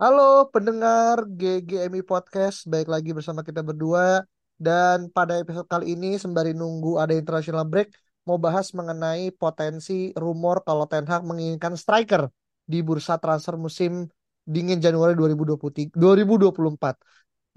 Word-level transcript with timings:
Halo 0.00 0.48
pendengar 0.48 1.28
GGMI 1.28 2.00
Podcast, 2.08 2.64
baik 2.64 2.88
lagi 2.88 3.12
bersama 3.12 3.44
kita 3.44 3.60
berdua 3.60 4.24
dan 4.56 5.12
pada 5.12 5.36
episode 5.36 5.68
kali 5.68 5.92
ini 5.92 6.16
sembari 6.16 6.56
nunggu 6.56 6.96
ada 6.96 7.12
international 7.12 7.68
break 7.68 7.92
mau 8.24 8.40
bahas 8.40 8.72
mengenai 8.72 9.28
potensi 9.36 10.08
rumor 10.16 10.64
kalau 10.64 10.88
Ten 10.88 11.04
Hag 11.04 11.28
menginginkan 11.28 11.76
striker 11.76 12.32
di 12.64 12.80
bursa 12.80 13.20
transfer 13.20 13.60
musim 13.60 14.08
dingin 14.48 14.80
Januari 14.80 15.12
2023 15.20 15.92
2024. 15.92 16.96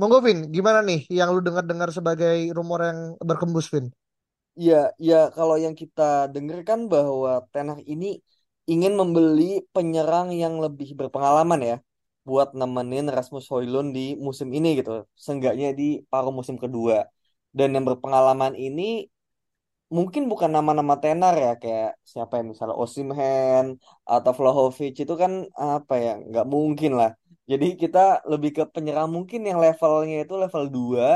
Monggo 0.03 0.19
Vin, 0.19 0.51
gimana 0.51 0.83
nih 0.83 1.07
yang 1.07 1.31
lu 1.31 1.39
dengar-dengar 1.39 1.95
sebagai 1.95 2.51
rumor 2.51 2.83
yang 2.83 2.99
berkembus 3.23 3.71
Vin? 3.71 3.87
Iya, 4.59 4.91
ya 4.99 5.31
kalau 5.31 5.55
yang 5.55 5.79
kita 5.79 6.27
dengar 6.27 6.59
kan 6.67 6.91
bahwa 6.91 7.47
Ten 7.55 7.71
Hag 7.71 7.87
ini 7.87 8.19
ingin 8.67 8.99
membeli 8.99 9.63
penyerang 9.71 10.35
yang 10.35 10.59
lebih 10.59 10.91
berpengalaman 10.99 11.63
ya 11.63 11.79
buat 12.29 12.49
nemenin 12.59 13.05
Rasmus 13.15 13.45
Højlund 13.51 13.89
di 13.97 14.15
musim 14.25 14.49
ini 14.57 14.67
gitu. 14.79 14.91
Seenggaknya 15.23 15.67
di 15.79 15.83
paruh 16.11 16.33
musim 16.39 16.55
kedua. 16.63 16.97
Dan 17.57 17.67
yang 17.75 17.85
berpengalaman 17.89 18.53
ini 18.65 18.83
mungkin 19.97 20.23
bukan 20.31 20.51
nama-nama 20.55 20.95
tenar 21.03 21.33
ya. 21.43 21.49
Kayak 21.61 21.89
siapa 22.11 22.33
ya? 22.39 22.43
Misalnya 22.51 22.75
Osimhen 22.83 23.65
atau 24.13 24.31
Vlahovic 24.37 24.93
itu 25.03 25.13
kan 25.21 25.31
apa 25.57 25.93
ya? 26.05 26.11
Nggak 26.27 26.45
mungkin 26.55 26.91
lah. 26.99 27.09
Jadi 27.51 27.65
kita 27.81 27.99
lebih 28.31 28.51
ke 28.57 28.63
penyerang. 28.73 29.07
Mungkin 29.15 29.41
yang 29.49 29.59
levelnya 29.63 30.15
itu 30.23 30.33
level 30.43 30.63
2 30.75 31.07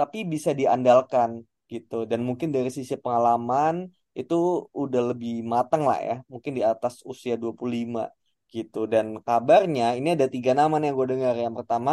tapi 0.00 0.18
bisa 0.32 0.50
diandalkan 0.58 1.30
gitu. 1.72 1.94
Dan 2.10 2.20
mungkin 2.28 2.48
dari 2.56 2.70
sisi 2.72 2.94
pengalaman 3.04 3.74
itu 4.20 4.34
udah 4.82 5.02
lebih 5.10 5.32
matang 5.52 5.82
lah 5.90 5.98
ya. 6.08 6.14
Mungkin 6.32 6.52
di 6.58 6.62
atas 6.72 6.94
usia 7.12 7.34
25 7.42 8.08
gitu. 8.54 8.78
Dan 8.92 9.06
kabarnya 9.26 9.84
ini 9.98 10.08
ada 10.16 10.26
tiga 10.34 10.52
nama 10.60 10.74
nih 10.78 10.86
yang 10.88 10.96
gue 11.00 11.08
dengar. 11.12 11.34
Yang 11.44 11.54
pertama 11.60 11.92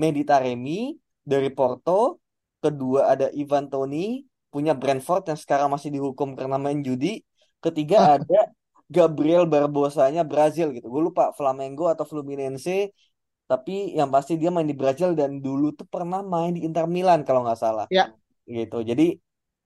Mehdi 0.00 0.22
Taremi 0.30 0.94
dari 1.32 1.48
Porto. 1.56 2.22
Kedua 2.60 3.00
ada 3.12 3.26
Ivan 3.40 3.64
Toni 3.72 4.20
punya 4.52 4.72
Brentford 4.80 5.22
yang 5.32 5.38
sekarang 5.42 5.68
masih 5.74 5.90
dihukum 5.94 6.28
karena 6.38 6.56
main 6.64 6.80
judi. 6.86 7.24
Ketiga 7.64 7.96
ada 8.20 8.40
Gabriel 8.90 9.44
Barbosanya 9.52 10.22
Brazil 10.26 10.74
gitu. 10.76 10.86
Gue 10.92 11.02
lupa 11.08 11.30
Flamengo 11.38 11.84
atau 11.92 12.04
Fluminense. 12.04 12.90
Tapi 13.50 13.98
yang 13.98 14.14
pasti 14.14 14.38
dia 14.38 14.50
main 14.54 14.66
di 14.66 14.78
Brazil 14.78 15.10
dan 15.18 15.42
dulu 15.42 15.74
tuh 15.74 15.86
pernah 15.86 16.22
main 16.22 16.54
di 16.54 16.62
Inter 16.62 16.86
Milan 16.86 17.26
kalau 17.26 17.42
nggak 17.42 17.58
salah. 17.58 17.86
Ya. 17.90 18.14
gitu. 18.46 18.82
Jadi 18.82 19.18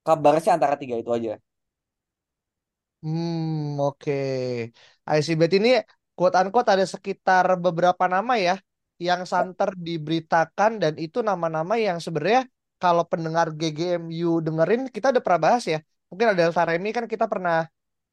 kabarnya 0.05 0.57
antara 0.57 0.77
tiga 0.81 0.97
itu 0.97 1.11
aja. 1.13 1.37
Hmm, 3.05 3.77
oke. 3.85 4.13
Berarti 5.05 5.57
ini 5.61 5.71
quote 6.15 6.37
unquote 6.41 6.71
ada 6.71 6.87
sekitar 6.87 7.59
beberapa 7.59 8.05
nama 8.07 8.35
ya 8.39 8.57
yang 9.03 9.27
santer 9.27 9.75
diberitakan 9.75 10.79
dan 10.83 10.95
itu 10.97 11.19
nama-nama 11.21 11.75
yang 11.75 11.99
sebenarnya 11.99 12.47
kalau 12.79 13.03
pendengar 13.07 13.51
GGMU 13.51 14.39
dengerin 14.47 14.87
kita 14.91 15.11
udah 15.11 15.23
pernah 15.25 15.41
bahas 15.51 15.65
ya. 15.67 15.79
Mungkin 16.11 16.27
ada 16.37 16.53
Taremi 16.55 16.95
kan 16.95 17.05
kita 17.11 17.27
pernah 17.27 17.67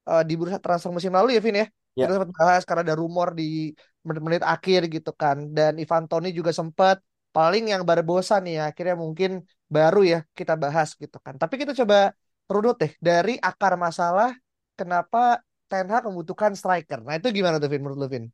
eh, 0.10 0.24
di 0.26 0.34
bursa 0.40 0.58
transfer 0.58 0.90
musim 0.90 1.14
lalu 1.14 1.38
ya 1.38 1.42
Vin 1.46 1.58
ya. 1.62 1.68
Ya. 1.94 2.08
Kita 2.08 2.12
sempat 2.18 2.32
bahas 2.34 2.62
karena 2.64 2.82
ada 2.88 2.96
rumor 2.96 3.36
di 3.36 3.76
menit-menit 4.08 4.42
akhir 4.42 4.88
gitu 4.90 5.12
kan. 5.14 5.38
Dan 5.54 5.78
Ivan 5.78 6.08
Toney 6.10 6.32
juga 6.34 6.50
sempat 6.56 6.98
paling 7.36 7.72
yang 7.72 7.84
Barbosa 7.88 8.40
nih 8.44 8.60
ya 8.60 8.64
akhirnya 8.72 8.96
mungkin 9.00 9.44
baru 9.70 10.02
ya 10.04 10.20
kita 10.34 10.58
bahas 10.58 10.96
gitu 10.98 11.18
kan. 11.22 11.36
Tapi 11.38 11.56
kita 11.62 11.78
coba 11.78 12.16
runut 12.50 12.76
deh 12.82 12.92
dari 13.00 13.38
akar 13.40 13.78
masalah 13.80 14.34
kenapa 14.76 15.40
Ten 15.72 15.88
Hag 15.94 16.04
membutuhkan 16.10 16.54
striker. 16.60 17.00
Nah 17.06 17.16
itu 17.20 17.28
gimana 17.38 17.56
tuh 17.62 17.70
Vin 17.72 17.82
menurut 17.84 18.00
lu 18.04 18.08
Vin? 18.14 18.26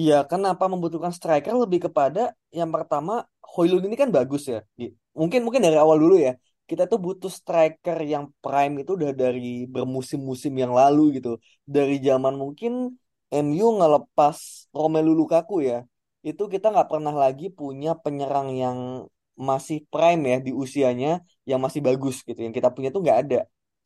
Iya, 0.00 0.14
kenapa 0.30 0.64
membutuhkan 0.72 1.12
striker 1.18 1.54
lebih 1.62 1.80
kepada 1.86 2.20
yang 2.58 2.70
pertama 2.74 3.12
Højlund 3.52 3.84
ini 3.86 3.96
kan 4.02 4.10
bagus 4.16 4.42
ya. 4.52 4.58
Mungkin 5.20 5.40
mungkin 5.46 5.62
dari 5.66 5.78
awal 5.78 5.96
dulu 6.02 6.14
ya. 6.26 6.32
Kita 6.68 6.82
tuh 6.90 6.98
butuh 7.06 7.30
striker 7.40 7.98
yang 8.12 8.24
prime 8.42 8.74
itu 8.82 8.90
udah 8.98 9.12
dari 9.22 9.68
bermusim-musim 9.74 10.52
yang 10.62 10.72
lalu 10.80 11.00
gitu. 11.16 11.28
Dari 11.74 11.94
zaman 12.08 12.34
mungkin 12.42 12.72
MU 13.30 13.66
ngelepas 13.78 14.38
Romelu 14.74 15.12
Lukaku 15.20 15.54
ya. 15.70 15.86
Itu 16.28 16.42
kita 16.52 16.66
nggak 16.74 16.88
pernah 16.92 17.14
lagi 17.22 17.44
punya 17.58 17.90
penyerang 18.02 18.48
yang 18.62 18.78
masih 19.48 19.78
prime 19.92 20.22
ya 20.30 20.36
di 20.46 20.50
usianya 20.62 21.08
yang 21.50 21.60
masih 21.64 21.80
bagus 21.86 22.16
gitu. 22.26 22.40
Yang 22.44 22.54
kita 22.58 22.68
punya 22.74 22.88
tuh 22.94 23.00
nggak 23.04 23.18
ada. 23.22 23.36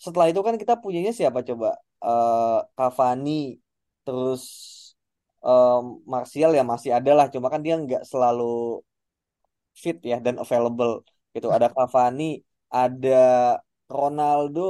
Setelah 0.05 0.27
itu 0.31 0.41
kan 0.47 0.55
kita 0.63 0.75
punyanya 0.83 1.13
siapa 1.19 1.41
coba? 1.49 1.69
Eh 2.05 2.59
Cavani, 2.77 3.31
terus 4.05 4.43
em, 5.45 5.85
Martial 6.13 6.51
ya 6.59 6.63
masih 6.73 6.91
ada 6.99 7.11
lah, 7.19 7.27
cuma 7.35 7.47
kan 7.53 7.61
dia 7.67 7.75
nggak 7.85 8.03
selalu 8.11 8.83
fit 9.83 9.97
ya 10.11 10.17
dan 10.27 10.35
available 10.43 10.93
gitu. 11.35 11.47
Ada 11.57 11.67
Cavani, 11.77 12.23
ada 12.75 13.09
Ronaldo, 13.97 14.61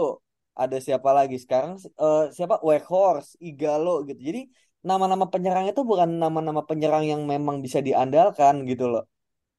ada 0.60 0.76
siapa 0.86 1.10
lagi 1.18 1.36
sekarang? 1.44 1.72
eh, 2.02 2.20
siapa? 2.36 2.54
Weghorst, 2.68 3.30
Igalo 3.46 3.90
gitu. 4.08 4.20
Jadi 4.28 4.40
nama-nama 4.88 5.26
penyerang 5.32 5.66
itu 5.70 5.80
bukan 5.90 6.10
nama-nama 6.22 6.62
penyerang 6.68 7.04
yang 7.12 7.22
memang 7.32 7.56
bisa 7.64 7.78
diandalkan 7.86 8.54
gitu 8.70 8.84
loh. 8.92 9.02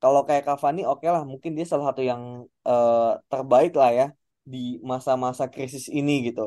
Kalau 0.01 0.21
kayak 0.27 0.43
Cavani, 0.47 0.81
oke 0.91 1.05
lah, 1.15 1.23
mungkin 1.31 1.51
dia 1.57 1.65
salah 1.71 1.85
satu 1.91 2.01
yang 2.11 2.23
eh, 2.69 3.11
terbaik 3.31 3.71
lah 3.81 3.91
ya 3.99 4.05
di 4.53 4.57
masa-masa 4.91 5.43
krisis 5.53 5.85
ini 5.99 6.11
gitu. 6.27 6.41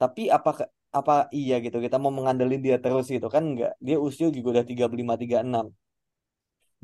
Tapi 0.00 0.22
apa 0.36 0.50
apa 0.98 1.12
iya 1.38 1.54
gitu 1.64 1.76
kita 1.84 1.96
mau 2.02 2.12
mengandelin 2.18 2.60
dia 2.66 2.76
terus 2.84 3.04
gitu 3.14 3.26
kan 3.34 3.42
enggak. 3.50 3.72
Dia 3.86 3.96
usia 4.06 4.26
juga 4.36 4.48
udah 4.54 4.64
35 4.70 5.14
36. 5.22 5.66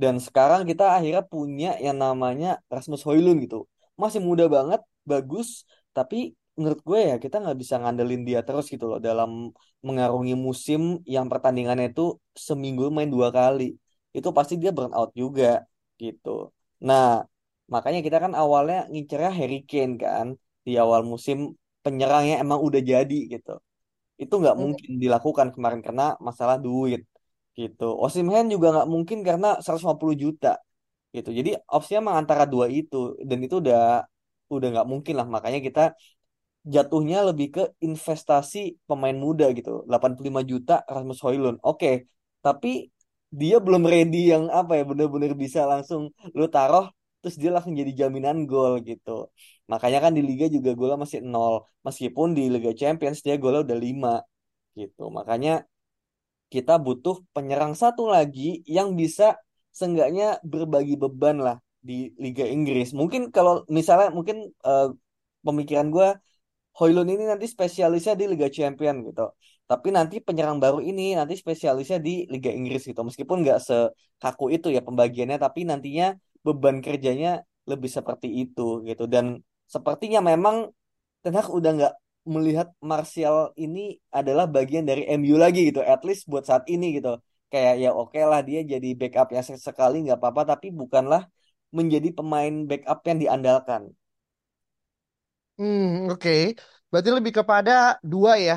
Dan 0.00 0.14
sekarang 0.26 0.62
kita 0.70 0.84
akhirnya 0.96 1.22
punya 1.32 1.68
yang 1.86 1.96
namanya 2.04 2.48
Rasmus 2.72 3.02
Højlund 3.06 3.38
gitu. 3.44 3.58
Masih 4.00 4.20
muda 4.28 4.44
banget, 4.56 4.80
bagus, 5.04 5.48
tapi 5.96 6.16
menurut 6.56 6.80
gue 6.88 7.00
ya 7.10 7.16
kita 7.24 7.36
nggak 7.42 7.58
bisa 7.62 7.74
ngandelin 7.80 8.22
dia 8.28 8.40
terus 8.46 8.66
gitu 8.72 8.84
loh 8.90 8.98
dalam 9.08 9.30
mengarungi 9.86 10.34
musim 10.46 10.80
yang 11.14 11.26
pertandingannya 11.32 11.86
itu 11.92 12.02
seminggu 12.48 12.88
main 12.96 13.10
dua 13.12 13.28
kali. 13.38 13.76
Itu 14.16 14.28
pasti 14.36 14.54
dia 14.60 14.70
burn 14.76 14.92
out 14.98 15.10
juga 15.22 15.64
gitu. 16.00 16.28
Nah, 16.88 17.04
makanya 17.72 18.00
kita 18.06 18.18
kan 18.24 18.32
awalnya 18.42 18.76
ngincernya 18.90 19.30
Harry 19.38 19.56
Kane 19.68 19.94
kan 20.04 20.26
di 20.66 20.72
awal 20.82 21.02
musim 21.12 21.38
penyerangnya 21.84 22.34
emang 22.44 22.60
udah 22.66 22.80
jadi 22.92 23.16
gitu. 23.32 23.50
Itu 24.22 24.34
nggak 24.42 24.56
mungkin 24.62 24.90
dilakukan 25.02 25.48
kemarin 25.54 25.80
karena 25.86 26.04
masalah 26.28 26.56
duit 26.66 27.00
gitu. 27.58 27.84
Osimhen 28.04 28.46
juga 28.54 28.66
nggak 28.74 28.88
mungkin 28.94 29.18
karena 29.28 29.48
150 29.64 30.16
juta 30.24 30.48
gitu. 31.16 31.30
Jadi 31.38 31.50
opsinya 31.76 31.98
emang 32.04 32.16
antara 32.22 32.44
dua 32.52 32.66
itu 32.78 32.96
dan 33.28 33.38
itu 33.46 33.56
udah 33.62 33.80
udah 34.54 34.66
nggak 34.72 34.88
mungkin 34.92 35.14
lah. 35.18 35.26
Makanya 35.34 35.60
kita 35.66 35.80
jatuhnya 36.74 37.18
lebih 37.28 37.46
ke 37.56 37.62
investasi 37.86 38.58
pemain 38.88 39.16
muda 39.24 39.44
gitu. 39.58 39.70
85 39.88 40.42
juta 40.50 40.72
Rasmus 40.94 41.20
Højlund. 41.24 41.58
Oke, 41.64 41.88
tapi 42.44 42.68
dia 43.40 43.56
belum 43.64 43.82
ready 43.92 44.18
yang 44.32 44.44
apa 44.52 44.72
ya 44.78 44.82
bener-bener 44.90 45.32
bisa 45.44 45.60
langsung 45.72 46.02
lu 46.38 46.46
taruh 46.54 46.84
terus 47.20 47.36
dia 47.40 47.50
langsung 47.54 47.74
jadi 47.80 47.92
jaminan 48.00 48.36
gol 48.50 48.74
gitu. 48.88 49.10
Makanya 49.72 49.98
kan 50.04 50.12
di 50.18 50.22
liga 50.28 50.46
juga 50.56 50.70
golnya 50.78 50.98
masih 51.04 51.20
nol. 51.32 51.54
Meskipun 51.86 52.28
di 52.38 52.42
Liga 52.54 52.72
Champions 52.80 53.18
dia 53.24 53.34
golnya 53.42 53.60
udah 53.66 53.78
5 53.86 54.14
gitu. 54.80 55.02
Makanya 55.18 55.50
kita 56.52 56.72
butuh 56.84 57.16
penyerang 57.34 57.72
satu 57.82 58.02
lagi 58.14 58.62
yang 58.76 58.88
bisa 59.00 59.38
seenggaknya 59.78 60.42
berbagi 60.42 60.94
beban 61.02 61.36
lah 61.46 61.56
di 61.88 62.10
Liga 62.24 62.44
Inggris. 62.54 62.90
Mungkin 63.00 63.30
kalau 63.36 63.62
misalnya 63.70 64.08
mungkin 64.10 64.36
eh, 64.66 64.88
pemikiran 65.46 65.88
gue 65.94 66.08
Højlund 66.78 67.10
ini 67.14 67.24
nanti 67.30 67.46
spesialisnya 67.50 68.14
di 68.20 68.24
Liga 68.32 68.48
Champion 68.56 68.96
gitu. 69.06 69.22
Tapi 69.70 69.88
nanti 69.96 70.16
penyerang 70.26 70.58
baru 70.64 70.78
ini 70.82 71.14
nanti 71.18 71.34
spesialisnya 71.38 71.98
di 72.02 72.26
Liga 72.32 72.50
Inggris 72.50 72.82
gitu. 72.90 73.00
Meskipun 73.08 73.36
nggak 73.44 73.58
sekaku 73.66 74.44
itu 74.56 74.68
ya 74.74 74.80
pembagiannya, 74.86 75.38
tapi 75.38 75.60
nantinya 75.70 76.14
beban 76.46 76.78
kerjanya 76.82 77.42
lebih 77.70 77.90
seperti 77.90 78.28
itu 78.42 78.82
gitu. 78.88 79.04
Dan 79.06 79.26
sepertinya 79.74 80.20
memang 80.30 80.56
Ten 81.22 81.34
Hag 81.38 81.48
udah 81.58 81.70
nggak 81.76 81.94
melihat 82.34 82.68
Martial 82.90 83.36
ini 83.64 83.80
adalah 84.18 84.44
bagian 84.56 84.84
dari 84.90 85.02
MU 85.08 85.36
lagi 85.44 85.60
gitu 85.70 85.80
at 85.94 86.00
least 86.08 86.22
buat 86.30 86.44
saat 86.48 86.64
ini 86.74 86.86
gitu. 86.98 87.10
Kayak 87.52 87.74
ya 87.82 87.90
oke 88.00 88.20
lah 88.30 88.40
dia 88.48 88.60
jadi 88.72 88.88
backup 89.00 89.28
yang 89.34 89.44
sekali 89.68 89.96
nggak 90.04 90.18
apa-apa 90.20 90.42
tapi 90.56 90.66
bukanlah 90.80 91.22
menjadi 91.78 92.08
pemain 92.18 92.54
backup 92.70 92.98
yang 93.08 93.18
diandalkan. 93.22 93.82
Hmm, 95.58 96.08
oke. 96.12 96.30
Berarti 96.90 97.10
lebih 97.12 97.32
kepada 97.44 98.00
dua 98.00 98.32
ya, 98.40 98.56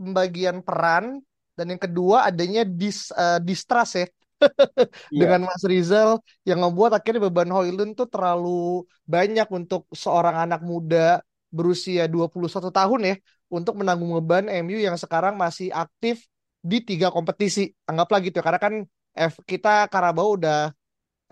pembagian 0.00 0.60
peran 0.66 1.22
dan 1.54 1.66
yang 1.72 1.82
kedua 1.82 2.26
adanya 2.28 2.62
dis 2.66 3.12
eh, 3.14 3.38
distrust 3.44 3.92
ya 4.00 4.06
iya 5.10 5.20
dengan 5.20 5.40
Mas 5.48 5.62
Rizal 5.66 6.20
yang 6.48 6.60
membuat 6.64 6.96
akhirnya 6.96 7.28
beban 7.28 7.50
Hoylund 7.52 7.92
tuh 7.98 8.08
terlalu 8.08 8.84
banyak 9.04 9.46
untuk 9.52 9.84
seorang 9.92 10.36
anak 10.48 10.60
muda 10.64 11.20
berusia 11.50 12.06
21 12.06 12.70
tahun 12.70 13.00
ya 13.10 13.14
untuk 13.50 13.74
menanggung 13.80 14.14
beban 14.22 14.46
MU 14.46 14.78
yang 14.78 14.94
sekarang 14.94 15.34
masih 15.34 15.74
aktif 15.74 16.22
di 16.62 16.78
tiga 16.84 17.10
kompetisi. 17.10 17.72
Anggaplah 17.88 18.20
gitu 18.22 18.38
ya, 18.38 18.44
karena 18.46 18.60
kan 18.62 18.74
F 19.16 19.34
kita 19.48 19.88
Karabau 19.90 20.38
udah 20.38 20.70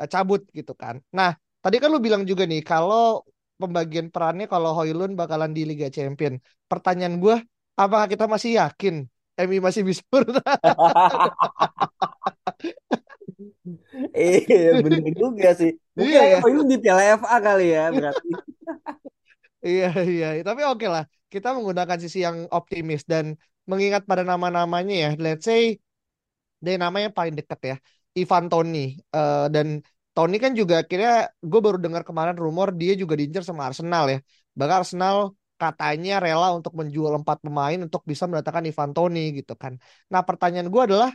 eh, 0.00 0.08
cabut 0.10 0.42
gitu 0.54 0.72
kan. 0.74 0.98
Nah, 1.14 1.34
tadi 1.62 1.76
kan 1.82 1.88
lu 1.94 1.98
bilang 2.02 2.22
juga 2.26 2.44
nih 2.50 2.62
kalau 2.66 3.22
pembagian 3.60 4.08
perannya 4.14 4.46
kalau 4.50 4.72
Hoylund 4.78 5.14
bakalan 5.20 5.52
di 5.56 5.62
Liga 5.68 5.88
Champion. 5.92 6.38
Pertanyaan 6.70 7.18
gue, 7.22 7.36
apakah 7.78 8.06
kita 8.10 8.26
masih 8.30 8.58
yakin 8.60 9.06
MU 9.38 9.60
masih 9.62 9.82
bisa 9.86 10.02
bertahan? 10.14 10.76
iya 14.18 14.70
bener 14.84 15.02
juga 15.22 15.48
sih 15.60 15.70
mungkin 15.96 16.18
Iya 16.18 16.20
aja 16.24 16.36
ya, 16.38 16.38
Hoylund 16.42 16.68
di 16.72 16.76
Piala 16.82 17.02
FA 17.18 17.36
kali 17.46 17.64
ya 17.74 17.82
berarti 17.96 18.28
iya 19.66 19.86
iya. 20.12 20.26
Tapi 20.48 20.60
oke 20.70 20.86
lah, 20.94 21.02
kita 21.32 21.48
menggunakan 21.56 21.98
sisi 22.02 22.18
yang 22.26 22.36
optimis 22.58 23.02
dan 23.12 23.24
mengingat 23.70 24.02
pada 24.10 24.22
nama-namanya 24.30 24.94
ya. 25.04 25.08
Let's 25.24 25.44
say 25.48 25.62
dari 26.64 26.76
nama 26.82 26.96
yang 27.04 27.14
paling 27.18 27.34
dekat 27.38 27.60
ya, 27.70 27.76
Ivan 28.20 28.44
Toni. 28.50 28.78
Eh, 28.98 29.46
dan 29.54 29.66
Toni 30.14 30.36
kan 30.44 30.52
juga 30.60 30.74
akhirnya 30.82 31.30
gue 31.50 31.60
baru 31.66 31.78
dengar 31.84 32.02
kemarin 32.08 32.36
rumor 32.44 32.68
dia 32.80 32.92
juga 32.98 33.14
diincar 33.18 33.42
sama 33.46 33.62
Arsenal 33.70 34.04
ya. 34.12 34.18
Bahkan 34.58 34.76
Arsenal 34.82 35.16
katanya 35.58 36.12
rela 36.22 36.54
untuk 36.58 36.72
menjual 36.78 37.12
empat 37.22 37.38
pemain 37.42 37.78
untuk 37.86 38.02
bisa 38.10 38.24
mendatangkan 38.30 38.64
Ivan 38.70 38.90
Toni 38.96 39.20
gitu 39.38 39.52
kan. 39.62 39.72
Nah 40.12 40.22
pertanyaan 40.28 40.68
gue 40.74 40.82
adalah, 40.88 41.10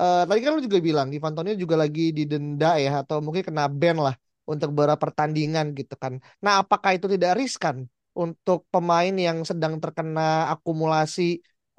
eh, 0.00 0.20
tadi 0.28 0.38
kan 0.44 0.50
lu 0.56 0.60
juga 0.66 0.78
bilang 0.88 1.08
Ivan 1.16 1.32
Toni 1.36 1.50
juga 1.62 1.76
lagi 1.82 2.02
didenda 2.18 2.68
ya 2.84 2.90
atau 3.02 3.16
mungkin 3.24 3.42
kena 3.48 3.64
ban 3.80 3.96
lah 4.06 4.14
untuk 4.50 4.68
beberapa 4.74 4.98
pertandingan 5.04 5.66
gitu 5.78 5.94
kan. 6.02 6.12
Nah 6.44 6.54
apakah 6.62 6.90
itu 6.96 7.06
tidak 7.14 7.30
riskan 7.40 7.76
untuk 8.22 8.58
pemain 8.74 9.14
yang 9.26 9.38
sedang 9.50 9.74
terkena 9.82 10.50
akumulasi 10.54 11.22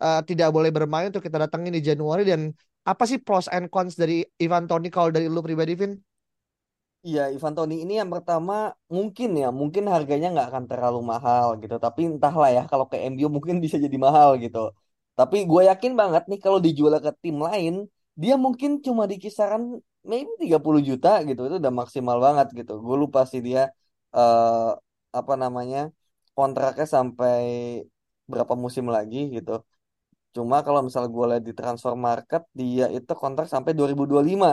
eh, 0.04 0.20
tidak 0.30 0.50
boleh 0.56 0.70
bermain 0.78 1.08
untuk 1.12 1.24
kita 1.28 1.38
datangin 1.46 1.74
di 1.78 1.82
Januari 1.90 2.24
dan 2.32 2.42
apa 2.88 3.04
sih 3.10 3.20
pros 3.22 3.46
and 3.54 3.68
cons 3.74 3.94
dari 4.02 4.26
Ivan 4.42 4.66
Toney 4.70 4.90
kalau 4.90 5.10
dari 5.14 5.28
lu 5.30 5.42
pribadi, 5.46 5.74
Vin? 5.78 5.94
Iya, 7.08 7.22
Ivan 7.36 7.54
Toney 7.58 7.76
ini 7.84 7.94
yang 8.02 8.10
pertama 8.16 8.54
mungkin 8.96 9.30
ya, 9.42 9.48
mungkin 9.60 9.84
harganya 9.94 10.26
nggak 10.34 10.48
akan 10.50 10.66
terlalu 10.72 11.00
mahal 11.12 11.46
gitu. 11.62 11.76
Tapi 11.86 12.00
entahlah 12.10 12.50
ya, 12.58 12.62
kalau 12.72 12.86
ke 12.92 12.96
MU 13.10 13.28
mungkin 13.36 13.56
bisa 13.66 13.78
jadi 13.86 13.98
mahal 14.06 14.30
gitu. 14.44 14.58
Tapi 15.18 15.36
gue 15.50 15.62
yakin 15.70 15.92
banget 16.00 16.22
nih 16.30 16.40
kalau 16.46 16.60
dijual 16.66 16.94
ke 17.06 17.12
tim 17.24 17.36
lain, 17.48 17.74
dia 18.22 18.34
mungkin 18.46 18.72
cuma 18.86 19.04
di 19.12 19.16
kisaran 19.24 19.64
maybe 20.12 20.32
30 20.42 20.82
juta 20.90 21.10
gitu. 21.28 21.42
Itu 21.48 21.56
udah 21.62 21.74
maksimal 21.82 22.18
banget 22.26 22.48
gitu. 22.60 22.72
Gue 22.86 22.96
lupa 23.04 23.20
sih 23.32 23.42
dia 23.48 23.62
eh 24.16 24.70
apa 25.20 25.34
namanya 25.44 25.78
kontraknya 26.38 26.86
sampai 26.96 27.40
berapa 28.32 28.54
musim 28.64 28.86
lagi 28.96 29.18
gitu. 29.36 29.52
Cuma 30.36 30.58
kalau 30.66 30.80
misalnya 30.88 31.10
gue 31.18 31.26
lihat 31.32 31.44
di 31.50 31.54
transfer 31.60 31.94
market, 32.08 32.42
dia 32.60 32.86
itu 32.98 33.12
kontrak 33.24 33.48
sampai 33.54 33.72
2025 33.78 34.50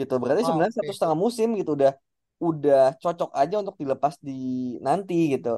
gitu. 0.00 0.14
Berarti 0.22 0.42
Oh, 0.42 0.48
sebenarnya 0.48 0.74
satu 0.82 0.92
oke. 0.92 0.96
setengah 0.96 1.18
musim 1.24 1.48
gitu 1.60 1.70
udah 1.78 1.92
udah 2.48 2.80
cocok 3.02 3.30
aja 3.40 3.54
untuk 3.62 3.76
dilepas 3.82 4.14
di 4.28 4.32
nanti 4.86 5.14
gitu. 5.34 5.48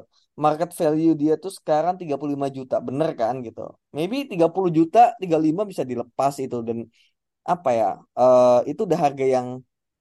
Market 0.45 0.69
value 0.79 1.11
dia 1.21 1.33
tuh 1.43 1.51
sekarang 1.57 1.95
35 2.01 2.47
juta, 2.57 2.75
bener 2.87 3.09
kan 3.21 3.35
gitu. 3.47 3.61
Maybe 3.97 4.17
30 4.31 4.69
juta, 4.77 4.99
35 5.21 5.63
bisa 5.71 5.83
dilepas 5.91 6.33
itu 6.43 6.57
dan 6.67 6.77
apa 7.53 7.69
ya? 7.79 7.87
eh 8.19 8.57
itu 8.69 8.81
udah 8.87 8.99
harga 9.05 9.25
yang 9.35 9.47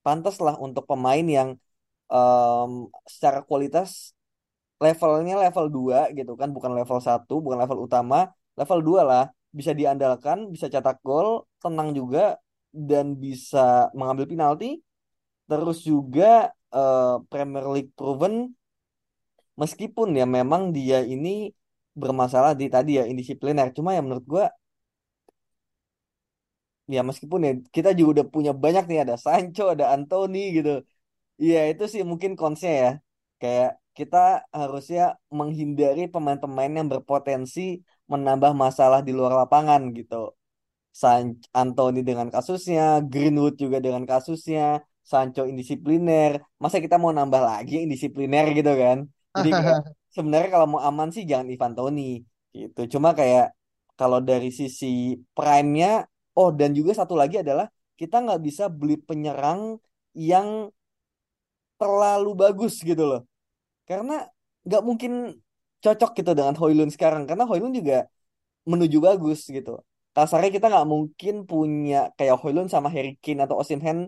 pantas 0.05 0.37
lah 0.47 0.55
untuk 0.67 0.85
pemain 0.91 1.25
yang 1.37 1.49
em, 2.15 2.71
secara 3.15 3.39
kualitas 3.49 3.91
levelnya 4.85 5.35
level 5.45 5.67
2 5.77 5.99
gitu 6.19 6.33
kan, 6.41 6.49
bukan 6.57 6.73
level 6.79 6.99
satu 7.09 7.35
bukan 7.45 7.59
level 7.63 7.79
utama, 7.87 8.17
level 8.61 8.81
2 8.89 9.03
lah. 9.11 9.25
Bisa 9.59 9.73
diandalkan, 9.81 10.39
bisa 10.55 10.67
cetak 10.75 10.97
gol, 11.07 11.29
tenang 11.63 11.91
juga 11.99 12.21
dan 12.91 13.07
bisa 13.25 13.89
mengambil 13.99 14.27
penalti 14.33 14.67
Terus 15.49 15.79
juga 15.91 16.53
eh, 16.77 17.17
Premier 17.31 17.65
League 17.75 17.93
proven 17.99 18.35
meskipun 19.61 20.09
ya 20.19 20.25
memang 20.37 20.63
dia 20.77 20.99
ini 21.15 21.29
bermasalah 22.03 22.53
di 22.61 22.67
tadi 22.75 22.91
ya 22.99 23.05
indisipliner. 23.13 23.67
Cuma 23.77 23.91
ya 23.97 24.01
menurut 24.05 24.25
gua 24.33 24.45
ya 26.95 27.01
meskipun 27.09 27.41
ya 27.47 27.53
kita 27.77 27.89
juga 27.99 28.09
udah 28.15 28.27
punya 28.35 28.53
banyak 28.65 28.85
nih 28.91 28.99
ada 29.05 29.15
Sancho, 29.25 29.63
ada 29.75 29.85
Anthony 29.95 30.39
gitu. 30.57 30.71
Iya 31.43 31.59
itu 31.71 31.85
sih 31.93 32.03
mungkin 32.11 32.33
konsnya 32.41 32.71
ya. 32.83 32.89
Kayak 33.41 33.69
kita 33.99 34.19
harusnya 34.61 35.01
menghindari 35.39 36.01
pemain-pemain 36.15 36.73
yang 36.79 36.89
berpotensi 36.93 37.61
menambah 38.13 38.53
masalah 38.65 39.01
di 39.07 39.13
luar 39.19 39.33
lapangan 39.43 39.83
gitu. 39.99 40.15
San 41.03 41.25
Anthony 41.61 41.99
dengan 42.09 42.29
kasusnya, 42.35 42.83
Greenwood 43.13 43.55
juga 43.63 43.79
dengan 43.87 44.05
kasusnya, 44.11 44.63
Sancho 45.11 45.43
indisipliner. 45.53 46.33
Masa 46.63 46.77
kita 46.85 46.97
mau 47.03 47.13
nambah 47.19 47.43
lagi 47.51 47.75
indisipliner 47.87 48.45
gitu 48.59 48.73
kan? 48.83 48.99
Jadi 49.37 49.51
kayak 49.59 49.79
sebenarnya 50.15 50.49
kalau 50.55 50.67
mau 50.73 50.81
aman 50.89 51.09
sih 51.15 51.23
jangan 51.31 51.47
Ivan 51.55 51.73
Toney 51.79 52.05
gitu. 52.57 52.81
Cuma 52.99 53.09
kayak 53.19 53.45
kalau 53.99 54.19
dari 54.31 54.49
sisi 54.61 54.87
prime-nya, 55.37 55.89
oh 56.39 56.51
dan 56.59 56.71
juga 56.79 56.93
satu 57.01 57.15
lagi 57.21 57.37
adalah 57.45 57.67
kita 58.01 58.17
nggak 58.25 58.41
bisa 58.47 58.65
beli 58.79 58.97
penyerang 59.09 59.61
yang 60.15 60.71
terlalu 61.81 62.31
bagus 62.43 62.75
gitu 62.89 63.03
loh. 63.11 63.21
Karena 63.89 64.13
nggak 64.67 64.83
mungkin 64.89 65.13
cocok 65.85 66.11
gitu 66.19 66.31
dengan 66.39 66.55
Højlund 66.61 66.93
sekarang. 66.97 67.23
Karena 67.29 67.45
Højlund 67.51 67.75
juga 67.81 67.97
menuju 68.71 68.99
bagus 69.09 69.41
gitu. 69.57 69.71
Kasarnya 70.15 70.51
kita 70.57 70.67
nggak 70.73 70.89
mungkin 70.95 71.35
punya 71.51 71.97
kayak 72.19 72.37
Højlund 72.43 72.71
sama 72.75 72.89
Harry 72.95 73.15
Kane 73.23 73.41
atau 73.47 73.57
Osimhen 73.63 73.99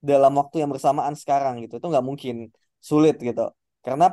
dalam 0.00 0.32
waktu 0.40 0.56
yang 0.62 0.70
bersamaan 0.74 1.14
sekarang 1.22 1.54
gitu. 1.62 1.74
Itu 1.78 1.86
nggak 1.92 2.06
mungkin 2.10 2.34
sulit 2.88 3.16
gitu. 3.20 3.52
Karena 3.84 4.04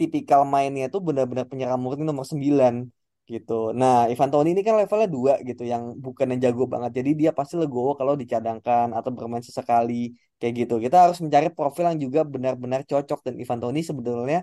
tipikal 0.00 0.40
mainnya 0.52 0.88
itu 0.88 0.98
benar-benar 1.08 1.44
penyerang 1.50 1.80
murni 1.84 2.02
nomor 2.08 2.24
9 2.24 2.88
gitu. 3.34 3.52
Nah, 3.80 3.94
Ivan 4.12 4.28
Toney 4.32 4.50
ini 4.54 4.62
kan 4.66 4.74
levelnya 4.80 5.08
2 5.16 5.32
gitu 5.48 5.62
yang 5.72 5.82
bukan 6.04 6.26
yang 6.34 6.40
jago 6.46 6.64
banget. 6.72 6.90
Jadi 6.98 7.10
dia 7.20 7.30
pasti 7.38 7.54
legowo 7.62 7.90
kalau 8.00 8.14
dicadangkan 8.22 8.86
atau 8.98 9.10
bermain 9.16 9.44
sesekali 9.48 9.92
kayak 10.38 10.52
gitu. 10.60 10.74
Kita 10.84 10.96
harus 11.04 11.18
mencari 11.24 11.48
profil 11.56 11.84
yang 11.90 11.98
juga 12.04 12.20
benar-benar 12.26 12.80
cocok 12.90 13.18
dan 13.26 13.34
Ivan 13.42 13.58
Toney 13.62 13.82
sebetulnya 13.86 14.38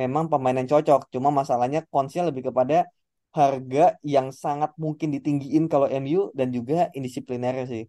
memang 0.00 0.24
pemain 0.32 0.56
yang 0.60 0.68
cocok. 0.72 1.00
Cuma 1.14 1.28
masalahnya 1.30 1.80
konsnya 1.92 2.22
lebih 2.28 2.42
kepada 2.50 2.88
harga 3.32 3.96
yang 4.04 4.28
sangat 4.28 4.70
mungkin 4.76 5.08
ditinggiin 5.14 5.64
kalau 5.72 5.88
MU 5.88 6.28
dan 6.36 6.52
juga 6.52 6.92
indisiplinernya 6.92 7.64
sih. 7.64 7.84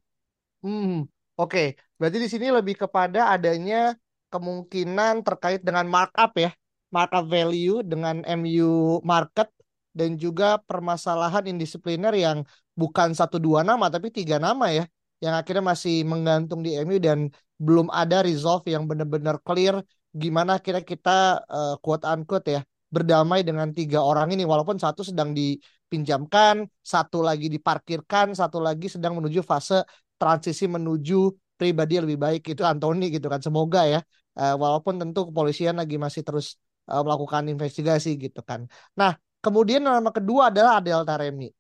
Hmm, 0.64 1.04
oke. 1.36 1.76
Berarti 2.00 2.18
di 2.24 2.30
sini 2.32 2.48
lebih 2.48 2.76
kepada 2.80 3.36
adanya 3.36 3.96
kemungkinan 4.32 5.22
terkait 5.28 5.62
dengan 5.62 5.86
markup 5.86 6.32
ya, 6.40 6.50
markup 6.90 7.28
value 7.28 7.84
dengan 7.84 8.24
MU 8.24 9.04
market 9.04 9.53
dan 9.94 10.18
juga 10.18 10.58
permasalahan 10.70 11.46
indisipliner 11.50 12.14
yang 12.18 12.38
bukan 12.74 13.14
satu 13.14 13.38
dua 13.38 13.62
nama 13.62 13.86
tapi 13.94 14.10
tiga 14.10 14.42
nama 14.42 14.66
ya, 14.74 14.84
yang 15.24 15.34
akhirnya 15.40 15.64
masih 15.72 16.04
menggantung 16.04 16.60
di 16.66 16.76
MU 16.76 16.98
dan 17.00 17.30
belum 17.62 17.88
ada 17.94 18.26
resolve 18.26 18.66
yang 18.68 18.84
benar-benar 18.90 19.40
clear 19.46 19.80
gimana 20.14 20.62
kira 20.62 20.82
kita 20.84 21.42
eh, 21.48 21.76
quote 21.82 22.06
unquote 22.06 22.50
ya 22.50 22.62
berdamai 22.94 23.42
dengan 23.42 23.74
tiga 23.74 24.06
orang 24.06 24.30
ini. 24.38 24.46
Walaupun 24.46 24.78
satu 24.78 25.02
sedang 25.02 25.34
dipinjamkan, 25.34 26.70
satu 26.86 27.26
lagi 27.26 27.50
diparkirkan, 27.50 28.38
satu 28.38 28.62
lagi 28.62 28.86
sedang 28.86 29.18
menuju 29.18 29.42
fase 29.42 29.82
transisi 30.22 30.70
menuju 30.70 31.34
pribadi 31.58 31.98
lebih 31.98 32.18
baik. 32.22 32.42
Itu 32.54 32.62
Anthony 32.62 33.10
gitu 33.10 33.28
kan 33.34 33.42
semoga 33.42 33.82
ya. 33.90 34.00
Eh, 34.38 34.54
walaupun 34.54 35.02
tentu 35.02 35.30
kepolisian 35.34 35.78
lagi 35.82 35.98
masih 35.98 36.22
terus 36.22 36.62
eh, 36.90 37.02
melakukan 37.02 37.50
investigasi 37.50 38.14
gitu 38.22 38.46
kan. 38.46 38.70
Nah 39.00 39.18
kemudian 39.44 39.84
nama 39.84 40.10
kedua 40.10 40.50
adalah 40.50 40.80
Adel 40.80 41.04
Taremi 41.04 41.52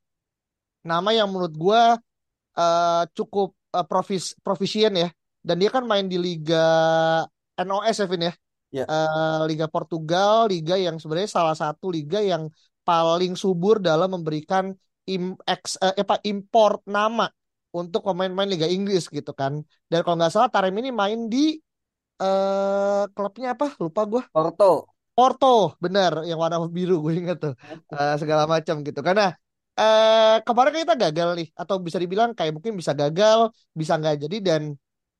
nama 0.83 1.09
yang 1.11 1.27
menurut 1.31 1.53
gue 1.55 1.81
eh, 2.57 3.03
cukup 3.17 3.49
eh, 3.75 3.85
profis 3.85 4.33
profisien 4.39 4.93
ya 4.95 5.09
dan 5.43 5.55
dia 5.59 5.69
kan 5.69 5.83
main 5.83 6.07
di 6.07 6.15
Liga 6.15 6.65
NOS 7.59 7.97
ya 8.03 8.07
Vin 8.07 8.25
ya 8.31 8.35
Ya, 8.73 8.89
Eh, 8.89 9.41
Liga 9.45 9.69
Portugal 9.69 10.49
Liga 10.49 10.73
yang 10.73 10.97
sebenarnya 10.97 11.29
salah 11.29 11.53
satu 11.53 11.93
liga 11.93 12.17
yang 12.17 12.49
paling 12.81 13.37
subur 13.37 13.77
dalam 13.77 14.17
memberikan 14.17 14.73
im, 15.05 15.37
ex, 15.45 15.77
eh, 15.77 15.93
apa, 15.93 16.17
import 16.25 16.81
nama 16.89 17.29
untuk 17.69 18.01
pemain-pemain 18.01 18.49
Liga 18.49 18.65
Inggris 18.65 19.05
gitu 19.13 19.29
kan. 19.37 19.61
Dan 19.85 20.01
kalau 20.01 20.17
nggak 20.17 20.33
salah 20.33 20.49
Taremi 20.49 20.89
ini 20.89 20.91
main 20.91 21.29
di 21.29 21.53
eh 22.17 23.03
klubnya 23.13 23.53
apa? 23.53 23.77
Lupa 23.77 24.01
gue. 24.09 24.23
Porto. 24.33 24.92
Porto, 25.15 25.45
bener, 25.83 26.11
yang 26.29 26.37
warna 26.43 26.57
biru 26.77 26.93
gue 27.05 27.13
inget 27.19 27.37
tuh 27.43 27.53
Eh, 27.93 28.13
segala 28.21 28.43
macam 28.53 28.75
gitu. 28.87 28.99
Karena 29.07 29.23
eh 29.79 30.35
kemarin 30.45 30.71
kan 30.73 30.81
kita 30.85 30.95
gagal 31.03 31.27
nih, 31.37 31.47
atau 31.61 31.75
bisa 31.85 31.97
dibilang 32.03 32.29
kayak 32.37 32.51
mungkin 32.57 32.73
bisa 32.81 32.93
gagal, 33.01 33.39
bisa 33.79 33.93
nggak 33.99 34.15
jadi 34.25 34.37
dan 34.47 34.61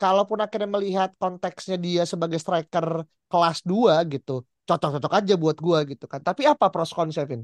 kalaupun 0.02 0.40
akhirnya 0.46 0.70
melihat 0.76 1.10
konteksnya 1.22 1.76
dia 1.86 2.02
sebagai 2.12 2.40
striker 2.44 2.86
kelas 3.30 3.58
2 3.70 3.94
gitu, 4.14 4.32
cocok-cocok 4.68 5.14
aja 5.20 5.34
buat 5.44 5.58
gue 5.66 5.78
gitu 5.94 6.06
kan. 6.12 6.22
Tapi 6.28 6.42
apa 6.52 6.66
pros 6.74 6.92
kontra 6.98 7.24
Vin? 7.30 7.42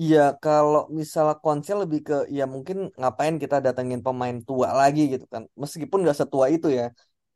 Iya, 0.00 0.18
kalau 0.42 0.80
misalnya 0.98 1.34
konser 1.44 1.74
lebih 1.82 2.00
ke 2.08 2.14
ya 2.36 2.42
mungkin 2.54 2.76
ngapain 2.98 3.34
kita 3.42 3.56
datengin 3.66 4.00
pemain 4.06 4.36
tua 4.48 4.68
lagi 4.80 5.00
gitu 5.12 5.24
kan. 5.32 5.42
Meskipun 5.62 5.98
nggak 6.02 6.18
setua 6.20 6.46
itu 6.54 6.66
ya, 6.78 6.84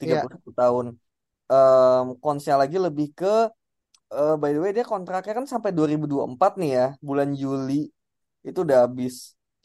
tiga 0.00 0.14
Iya, 0.14 0.20
puluh 0.20 0.32
satu 0.36 0.50
tahun. 0.60 0.86
Em 1.52 2.04
konser 2.24 2.54
lagi 2.62 2.76
lebih 2.86 3.06
ke 3.18 3.26
eh, 4.14 4.32
by 4.40 4.50
the 4.54 4.60
way 4.62 4.70
dia 4.76 4.84
kontraknya 4.92 5.32
kan 5.38 5.46
sampai 5.52 5.70
2024 5.76 6.50
nih 6.60 6.70
ya, 6.78 6.84
bulan 7.08 7.28
Juli 7.42 7.72
itu 8.48 8.58
udah 8.66 8.78
habis. 8.86 9.14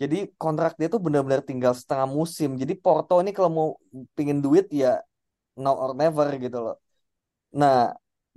Jadi 0.01 0.15
kontrak 0.41 0.71
dia 0.79 0.87
tuh 0.93 1.01
benar-benar 1.05 1.41
tinggal 1.49 1.73
setengah 1.81 2.07
musim. 2.19 2.49
Jadi 2.61 2.73
Porto 2.83 3.13
ini 3.23 3.31
kalau 3.37 3.51
mau 3.57 3.67
pingin 4.17 4.39
duit 4.45 4.65
ya 4.81 4.89
now 5.63 5.75
or 5.83 5.91
never 6.01 6.27
gitu 6.43 6.57
loh. 6.65 6.75
Nah, 7.61 7.75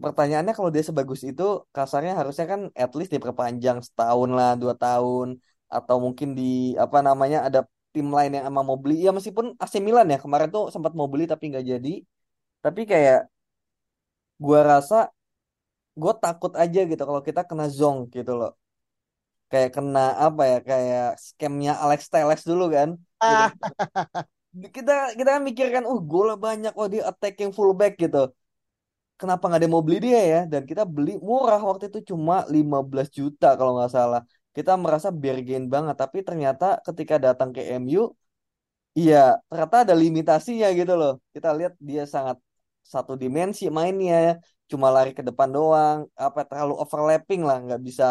pertanyaannya 0.03 0.53
kalau 0.59 0.71
dia 0.75 0.85
sebagus 0.89 1.21
itu, 1.31 1.43
kasarnya 1.77 2.13
harusnya 2.21 2.47
kan 2.53 2.61
at 2.83 2.91
least 2.99 3.13
diperpanjang 3.17 3.79
setahun 3.87 4.31
lah, 4.39 4.51
dua 4.63 4.75
tahun, 4.83 5.29
atau 5.75 5.97
mungkin 6.05 6.29
di 6.39 6.45
apa 6.85 6.99
namanya 7.09 7.39
ada 7.49 7.61
tim 7.95 8.07
lain 8.17 8.31
yang 8.37 8.45
emang 8.51 8.65
mau 8.69 8.79
beli. 8.83 8.95
Ya 9.07 9.11
meskipun 9.17 9.47
AC 9.63 9.75
Milan 9.87 10.07
ya 10.13 10.19
kemarin 10.25 10.49
tuh 10.55 10.65
sempat 10.75 10.93
mau 10.99 11.09
beli 11.13 11.25
tapi 11.33 11.45
nggak 11.51 11.65
jadi. 11.73 11.91
Tapi 12.65 12.81
kayak 12.91 13.19
gua 14.45 14.61
rasa 14.71 14.97
gue 16.03 16.13
takut 16.23 16.53
aja 16.63 16.79
gitu 16.91 17.03
kalau 17.09 17.23
kita 17.29 17.41
kena 17.49 17.65
zong 17.79 17.99
gitu 18.15 18.33
loh. 18.41 18.51
Kayak 19.51 19.71
kena 19.77 20.01
apa 20.27 20.43
ya, 20.51 20.57
kayak 20.69 21.05
scamnya 21.27 21.73
Alex 21.85 22.01
Telles 22.13 22.43
dulu 22.51 22.65
kan, 22.77 22.89
gitu. 23.29 23.45
ah, 23.45 23.51
Kita 24.77 24.93
kita 25.19 25.31
kan 25.35 25.43
mikirkan, 25.49 25.83
uh 25.91 25.99
golnya 26.11 26.37
banyak, 26.47 26.73
oh 26.81 26.87
dia 26.93 27.03
attacking 27.11 27.51
fullback 27.57 27.93
gitu. 28.03 28.19
kenapa 29.21 29.43
nggak 29.47 29.59
ada 29.59 29.67
yang 29.67 29.75
mau 29.77 29.87
beli 29.87 29.99
dia 30.07 30.21
ya? 30.33 30.39
Dan 30.53 30.63
kita 30.71 30.83
beli 30.95 31.11
murah 31.29 31.61
waktu 31.69 31.85
itu 31.91 32.01
cuma 32.11 32.35
15 32.55 33.09
juta 33.19 33.47
kalau 33.59 33.73
nggak 33.79 33.93
salah. 33.97 34.21
Kita 34.57 34.73
merasa 34.85 35.09
bargain 35.23 35.65
banget, 35.75 35.95
tapi 36.03 36.19
ternyata 36.29 36.65
ketika 36.87 37.15
datang 37.25 37.51
ke 37.57 37.61
MU, 37.81 38.01
iya 38.99 39.17
ternyata 39.49 39.77
ada 39.85 39.95
limitasinya 40.03 40.67
gitu 40.79 40.93
loh. 41.01 41.13
Kita 41.35 41.49
lihat 41.59 41.73
dia 41.89 42.03
sangat 42.15 42.37
satu 42.95 43.13
dimensi 43.23 43.65
mainnya, 43.79 44.17
cuma 44.71 44.89
lari 44.95 45.13
ke 45.19 45.23
depan 45.29 45.49
doang, 45.53 45.99
apa 46.17 46.41
terlalu 46.49 46.75
overlapping 46.83 47.43
lah, 47.49 47.57
nggak 47.65 47.81
bisa 47.85 48.05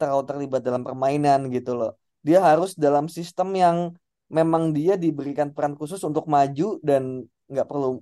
terlalu 0.00 0.22
terlibat 0.30 0.60
dalam 0.64 0.82
permainan 0.86 1.52
gitu 1.52 1.76
loh. 1.76 1.92
Dia 2.24 2.40
harus 2.40 2.72
dalam 2.76 3.06
sistem 3.08 3.48
yang 3.56 3.76
memang 4.32 4.72
dia 4.76 4.94
diberikan 4.96 5.52
peran 5.52 5.74
khusus 5.76 6.00
untuk 6.06 6.24
maju 6.30 6.78
dan 6.80 7.26
nggak 7.50 7.66
perlu 7.68 8.00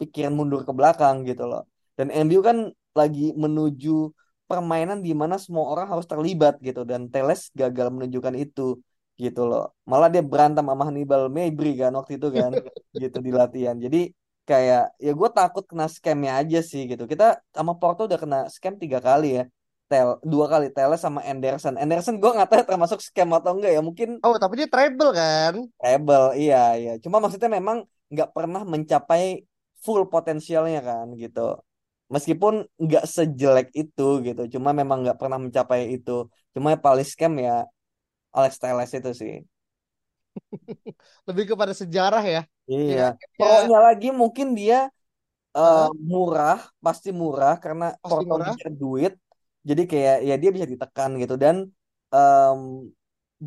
pikiran 0.00 0.32
mundur 0.32 0.62
ke 0.64 0.72
belakang 0.72 1.24
gitu 1.28 1.44
loh. 1.50 1.62
Dan 1.96 2.08
MU 2.12 2.40
kan 2.44 2.72
lagi 2.96 3.32
menuju 3.36 4.12
permainan 4.46 5.02
di 5.02 5.12
mana 5.12 5.36
semua 5.36 5.64
orang 5.72 5.86
harus 5.90 6.06
terlibat 6.06 6.62
gitu 6.62 6.86
dan 6.86 7.10
Teles 7.12 7.50
gagal 7.52 7.90
menunjukkan 7.90 8.34
itu 8.38 8.78
gitu 9.18 9.42
loh. 9.48 9.74
Malah 9.90 10.08
dia 10.12 10.22
berantem 10.22 10.64
sama 10.64 10.84
Hannibal 10.88 11.26
Mejbri 11.32 11.74
kan 11.80 11.92
waktu 11.98 12.20
itu 12.20 12.28
kan 12.30 12.52
gitu 13.02 13.18
di 13.26 13.32
latihan. 13.34 13.76
Jadi 13.76 14.12
kayak 14.46 14.82
ya 15.02 15.12
gue 15.18 15.28
takut 15.34 15.64
kena 15.70 15.86
scamnya 15.90 16.32
aja 16.40 16.58
sih 16.70 16.82
gitu. 16.90 17.04
Kita 17.10 17.24
sama 17.56 17.72
Porto 17.80 18.06
udah 18.08 18.18
kena 18.22 18.38
scam 18.54 18.74
tiga 18.82 18.98
kali 19.02 19.42
ya. 19.42 19.44
Tel 19.86 20.18
dua 20.26 20.46
kali 20.50 20.66
Teles 20.74 20.98
sama 21.02 21.20
Anderson. 21.22 21.74
Anderson 21.78 22.18
gue 22.22 22.30
nggak 22.30 22.48
tahu 22.50 22.62
termasuk 22.70 22.98
scam 23.02 23.30
atau 23.38 23.54
enggak 23.54 23.72
ya. 23.76 23.80
Mungkin 23.82 24.08
oh 24.22 24.34
tapi 24.38 24.54
dia 24.58 24.68
treble 24.70 25.10
kan? 25.14 25.54
Rebel, 25.82 26.24
iya 26.38 26.56
iya. 26.78 26.92
Cuma 27.02 27.22
maksudnya 27.22 27.50
memang 27.50 27.86
nggak 28.10 28.30
pernah 28.34 28.62
mencapai 28.66 29.46
full 29.84 30.02
potensialnya 30.10 30.80
kan 30.82 31.06
gitu. 31.14 31.58
Meskipun 32.06 32.54
nggak 32.78 33.04
sejelek 33.06 33.68
itu 33.74 34.22
gitu, 34.22 34.42
cuma 34.54 34.70
memang 34.70 35.02
nggak 35.02 35.18
pernah 35.18 35.38
mencapai 35.42 35.90
itu. 35.90 36.30
Cuma 36.54 36.74
paling 36.78 37.02
scam 37.02 37.34
ya 37.42 37.66
Alex 38.30 38.62
Telles 38.62 38.90
itu 38.94 39.10
sih. 39.10 39.34
Lebih 41.28 41.44
kepada 41.54 41.72
sejarah 41.74 42.22
ya. 42.22 42.42
Iya. 42.72 43.02
Akhirnya 43.08 43.36
Pro-nya 43.36 43.78
lagi 43.86 44.06
mungkin 44.20 44.46
dia 44.58 44.76
eh, 45.56 45.84
eh, 45.84 45.86
murah, 46.12 46.58
pasti 46.84 47.08
murah 47.22 47.52
karena 47.64 47.84
pasti 48.02 48.24
Porto 48.24 48.32
murah. 48.32 48.48
mikir 48.48 48.68
duit. 48.82 49.12
Jadi 49.68 49.82
kayak 49.90 50.14
ya 50.28 50.34
dia 50.42 50.50
bisa 50.56 50.68
ditekan 50.72 51.10
gitu 51.22 51.34
dan 51.44 51.56
em, 52.14 52.60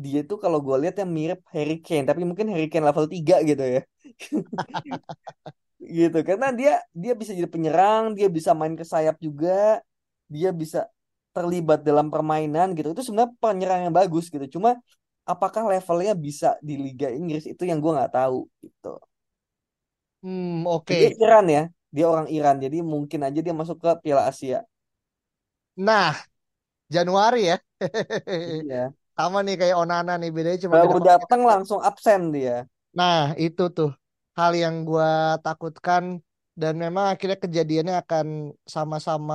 dia 0.04 0.20
tuh 0.30 0.38
kalau 0.44 0.58
gue 0.66 0.76
lihat 0.82 0.96
yang 1.02 1.10
mirip 1.18 1.40
Harry 1.54 1.74
Kane, 1.84 2.04
tapi 2.10 2.22
mungkin 2.28 2.46
Harry 2.52 2.66
Kane 2.72 2.86
level 2.88 3.06
3 3.14 3.34
gitu 3.48 3.62
ya. 3.74 3.80
gitu 5.80 6.18
karena 6.28 6.46
dia 6.58 6.70
dia 6.92 7.12
bisa 7.20 7.32
jadi 7.38 7.48
penyerang 7.48 8.02
dia 8.16 8.28
bisa 8.28 8.50
main 8.52 8.74
ke 8.76 8.84
sayap 8.84 9.16
juga 9.26 9.80
dia 10.28 10.48
bisa 10.52 10.78
terlibat 11.34 11.80
dalam 11.88 12.06
permainan 12.12 12.74
gitu 12.76 12.92
itu 12.92 13.02
sebenarnya 13.06 13.32
penyerang 13.40 13.80
yang 13.88 13.94
bagus 13.96 14.24
gitu 14.28 14.46
cuma 14.60 14.76
apakah 15.24 15.62
levelnya 15.72 16.12
bisa 16.26 16.48
di 16.60 16.74
Liga 16.84 17.08
Inggris 17.08 17.44
itu 17.48 17.62
yang 17.64 17.78
gue 17.82 17.92
nggak 17.96 18.12
tahu 18.12 18.38
gitu 18.64 18.88
Hmm, 20.22 20.66
dia 20.88 21.08
oke. 21.08 21.16
Iran 21.24 21.44
ya 21.56 21.62
dia 21.94 22.04
orang 22.12 22.28
Iran 22.36 22.56
jadi 22.64 22.76
mungkin 22.92 23.20
aja 23.26 23.38
dia 23.46 23.54
masuk 23.60 23.76
ke 23.82 23.88
Piala 24.02 24.22
Asia 24.30 24.58
Nah, 25.86 26.14
Januari 26.94 27.40
ya. 27.50 27.56
iya 28.50 28.92
Sama 29.16 29.38
nih 29.46 29.54
kayak 29.60 29.76
Onana 29.82 30.12
nih 30.20 30.30
bedanya 30.36 30.58
cuma 30.64 30.78
beda 30.82 30.94
baru 30.94 30.98
konten 31.00 31.08
datang 31.08 31.40
langsung 31.50 31.80
absen 31.88 32.20
dia 32.34 32.56
Nah, 32.98 33.18
itu 33.44 33.62
tuh 33.76 33.88
hal 34.38 34.52
yang 34.62 34.74
gua 34.88 35.08
takutkan 35.44 36.04
dan 36.60 36.72
memang 36.84 37.04
akhirnya 37.12 37.38
kejadiannya 37.44 37.94
akan 38.02 38.26
sama-sama 38.74 39.34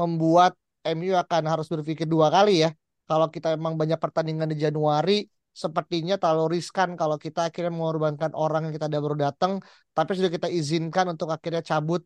membuat 0.00 0.52
MU 0.86 1.14
akan 1.22 1.42
harus 1.50 1.66
berpikir 1.72 2.06
dua 2.14 2.28
kali 2.34 2.50
ya. 2.64 2.68
Kalau 3.08 3.26
kita 3.34 3.46
emang 3.58 3.74
banyak 3.80 3.98
pertandingan 4.04 4.48
di 4.52 4.56
Januari, 4.64 5.12
sepertinya 5.54 6.18
terlalu 6.18 6.58
riskan 6.58 6.98
kalau 6.98 7.14
kita 7.14 7.46
akhirnya 7.48 7.70
mengorbankan 7.70 8.34
orang 8.34 8.66
yang 8.66 8.74
kita 8.74 8.90
ada 8.90 8.98
baru 8.98 9.16
datang, 9.30 9.52
tapi 9.94 10.10
sudah 10.18 10.30
kita 10.36 10.48
izinkan 10.50 11.06
untuk 11.14 11.30
akhirnya 11.30 11.62
cabut 11.62 12.02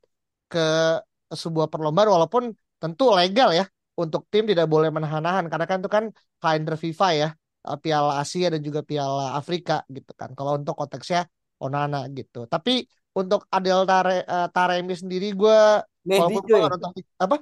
ke 0.53 1.01
sebuah 1.33 1.69
perlombaan 1.73 2.09
walaupun 2.09 2.53
tentu 2.81 3.13
legal 3.13 3.53
ya 3.53 3.65
untuk 3.99 4.29
tim 4.31 4.47
tidak 4.47 4.71
boleh 4.71 4.89
menahan-nahan 4.95 5.51
karena 5.51 5.67
kan 5.67 5.79
itu 5.83 5.91
kan 5.91 6.05
kalender 6.39 6.77
FIFA 6.79 7.09
ya 7.17 7.29
eh, 7.69 7.79
Piala 7.83 8.23
Asia 8.23 8.47
dan 8.53 8.61
juga 8.63 8.81
Piala 8.85 9.35
Afrika 9.35 9.83
gitu 9.91 10.13
kan. 10.15 10.33
Kalau 10.37 10.57
untuk 10.61 10.79
konteksnya 10.79 11.27
Onana 11.59 12.07
gitu. 12.15 12.47
Tapi 12.47 12.87
untuk 13.19 13.51
Adel 13.51 13.83
Tare, 13.83 14.23
eh, 14.23 14.49
Taremi 14.55 14.95
sendiri 14.95 15.35
gue 15.35 15.59
Mehdi 16.07 16.21
walaupun 16.21 16.43
gue 16.47 16.59
nonton 16.71 16.91
apa? 17.19 17.37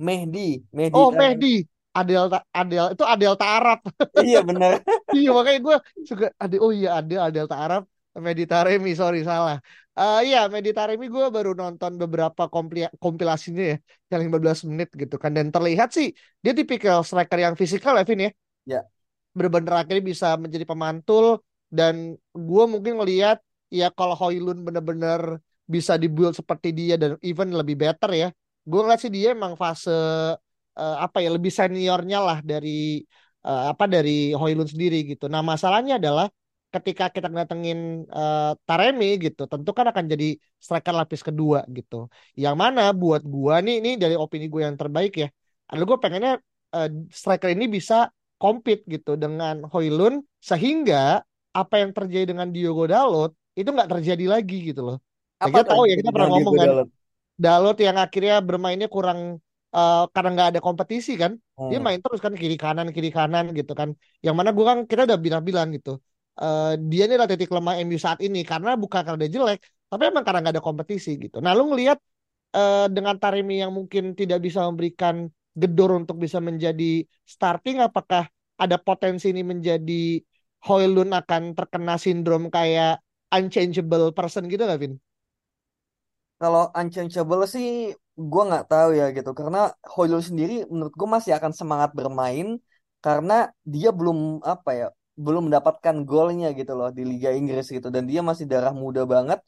Mehdi 0.00 0.64
Mehdi 0.72 0.94
Oh 0.96 1.12
Taremi. 1.12 1.36
Mehdi. 1.36 1.54
Adel 1.98 2.24
Adel 2.60 2.84
itu 2.94 3.04
Adel 3.12 3.34
Arab. 3.54 3.78
iya 4.26 4.38
bener 4.48 4.72
Iya 5.16 5.28
makanya 5.36 5.60
gue 5.66 5.76
suka 6.08 6.26
ada 6.42 6.54
oh 6.64 6.72
iya 6.78 6.88
Adel 6.98 7.20
Adel 7.26 7.46
Arab 7.64 7.82
Mehdi 8.24 8.44
Taremi 8.50 8.90
sorry 9.00 9.18
salah. 9.28 9.56
Eh 9.98 10.18
iya 10.26 10.38
Mehdi 10.52 10.70
Taremi 10.76 11.04
gue 11.14 11.24
baru 11.36 11.50
nonton 11.60 11.92
beberapa 12.02 12.42
kompli- 12.54 12.92
kompilasinya 13.02 13.62
ya 13.72 13.76
yang 14.12 14.20
15 14.26 14.58
menit 14.70 14.88
gitu 15.00 15.14
kan 15.22 15.30
dan 15.36 15.46
terlihat 15.54 15.88
sih 15.96 16.06
dia 16.44 16.52
tipikal 16.58 16.98
striker 17.08 17.38
yang 17.44 17.54
fisikal 17.60 17.92
ya 17.98 18.04
Vin 18.08 18.20
ya 18.26 18.30
ya 18.66 18.88
bener-bener 19.36 19.72
akhirnya 19.80 20.04
bisa 20.12 20.26
menjadi 20.42 20.64
pemantul 20.66 21.40
dan 21.70 22.16
gue 22.34 22.64
mungkin 22.72 22.98
ngelihat 22.98 23.38
ya 23.70 23.92
kalau 23.92 24.14
Hoylund 24.18 24.64
bener-bener 24.66 25.38
bisa 25.68 25.94
dibuild 26.00 26.34
seperti 26.34 26.72
dia 26.74 26.94
dan 26.98 27.14
even 27.22 27.52
lebih 27.54 27.76
better 27.78 28.10
ya 28.10 28.28
gue 28.68 28.78
ngeliat 28.82 29.00
sih 29.04 29.12
dia 29.12 29.36
emang 29.36 29.54
fase 29.54 29.92
eh, 30.80 30.96
apa 31.04 31.18
ya 31.24 31.28
lebih 31.36 31.52
seniornya 31.58 32.18
lah 32.28 32.38
dari 32.50 33.02
eh, 33.46 33.64
apa 33.72 33.84
dari 33.94 34.10
Hoylund 34.38 34.70
sendiri 34.72 34.96
gitu. 35.10 35.24
Nah 35.32 35.42
masalahnya 35.42 35.98
adalah 36.00 36.26
ketika 36.68 37.08
kita 37.14 37.28
datengin 37.32 38.04
eh, 38.08 38.52
Taremi 38.68 39.16
gitu 39.24 39.48
tentu 39.48 39.70
kan 39.72 39.86
akan 39.92 40.04
jadi 40.12 40.36
striker 40.60 40.94
lapis 40.94 41.22
kedua 41.28 41.64
gitu. 41.76 42.06
Yang 42.36 42.56
mana 42.62 42.82
buat 42.92 43.22
gue 43.24 43.54
nih 43.66 43.74
ini 43.80 43.90
dari 44.02 44.14
opini 44.14 44.46
gue 44.52 44.62
yang 44.66 44.76
terbaik 44.76 45.12
ya 45.22 45.28
adalah 45.68 45.86
gue 45.90 45.98
pengennya 46.04 46.32
eh, 46.76 46.88
striker 47.12 47.50
ini 47.56 47.66
bisa 47.66 48.08
compete 48.38 48.86
gitu 48.86 49.18
dengan 49.18 49.66
Hoylund 49.72 50.22
sehingga 50.38 51.26
apa 51.50 51.74
yang 51.82 51.90
terjadi 51.90 52.30
dengan 52.30 52.48
Diogo 52.54 52.86
Dalot 52.86 53.34
itu 53.58 53.66
nggak 53.66 53.90
terjadi 53.98 54.24
lagi 54.30 54.70
gitu 54.70 54.86
loh. 54.86 54.96
Ya, 55.42 55.50
apa 55.50 55.62
kita 55.62 55.70
tahu 55.74 55.82
ya 55.90 55.94
kita 55.98 56.10
pernah 56.14 56.28
ngomong 56.30 56.54
kan 56.54 56.70
Dalot 57.38 57.78
yang 57.78 57.96
akhirnya 57.98 58.42
bermainnya 58.42 58.90
kurang 58.90 59.42
eh, 59.76 59.96
karena 60.14 60.28
nggak 60.34 60.48
ada 60.56 60.60
kompetisi 60.66 61.10
kan, 61.22 61.32
dia 61.68 61.78
Hmm. 61.78 61.86
main 61.86 62.00
terus 62.04 62.20
kan 62.24 62.32
kiri 62.40 62.56
kanan 62.62 62.86
kiri 62.94 63.08
kanan 63.18 63.44
gitu 63.58 63.72
kan. 63.80 63.88
Yang 64.24 64.34
mana 64.38 64.50
gue 64.56 64.64
kan 64.70 64.78
kita 64.90 65.02
udah 65.08 65.18
bilang-bilang 65.26 65.68
gitu. 65.76 65.90
eh, 66.42 66.66
dia 66.90 67.00
ini 67.06 67.12
adalah 67.18 67.30
titik 67.32 67.50
lemah 67.56 67.74
MU 67.82 67.98
saat 68.06 68.18
ini 68.26 68.38
karena 68.50 68.70
bukan 68.82 69.00
karena 69.06 69.18
dia 69.26 69.30
jelek, 69.36 69.58
tapi 69.90 70.02
emang 70.10 70.22
karena 70.26 70.38
nggak 70.42 70.54
ada 70.54 70.64
kompetisi 70.68 71.10
gitu. 71.24 71.36
Nah, 71.44 71.52
lu 71.58 71.62
ngelihat 71.70 71.98
eh, 72.56 72.86
dengan 72.94 73.16
Taremi 73.22 73.54
yang 73.62 73.72
mungkin 73.78 74.04
tidak 74.20 74.38
bisa 74.46 74.60
memberikan 74.68 75.16
gedor 75.62 75.90
untuk 76.00 76.16
bisa 76.24 76.38
menjadi 76.48 77.04
starting, 77.34 77.76
apakah 77.86 78.24
ada 78.62 78.76
potensi 78.78 79.26
ini 79.32 79.42
menjadi 79.52 80.22
Hoylund 80.66 81.12
akan 81.14 81.42
terkena 81.58 81.94
sindrom 82.04 82.50
kayak 82.50 82.98
unchangeable 83.34 84.10
person 84.16 84.44
gitu 84.50 84.62
gak, 84.66 84.78
Vin? 84.82 84.94
Kalau 86.40 86.62
unchangeable 86.80 87.42
sih 87.54 87.66
gue 88.30 88.42
nggak 88.48 88.64
tahu 88.70 88.88
ya 89.00 89.04
gitu. 89.16 89.30
Karena 89.38 89.58
Hoylund 89.92 90.24
sendiri 90.28 90.52
menurut 90.72 90.94
gue 91.00 91.08
masih 91.16 91.32
akan 91.38 91.52
semangat 91.60 91.90
bermain 91.98 92.46
karena 93.04 93.32
dia 93.72 93.88
belum 93.98 94.18
apa 94.52 94.70
ya 94.80 94.86
belum 95.24 95.42
mendapatkan 95.50 95.96
golnya 96.10 96.46
gitu 96.58 96.72
loh 96.78 96.88
di 96.96 97.02
Liga 97.10 97.30
Inggris 97.38 97.66
gitu. 97.76 97.88
Dan 97.94 98.04
dia 98.10 98.20
masih 98.28 98.46
darah 98.52 98.72
muda 98.82 99.02
banget 99.14 99.38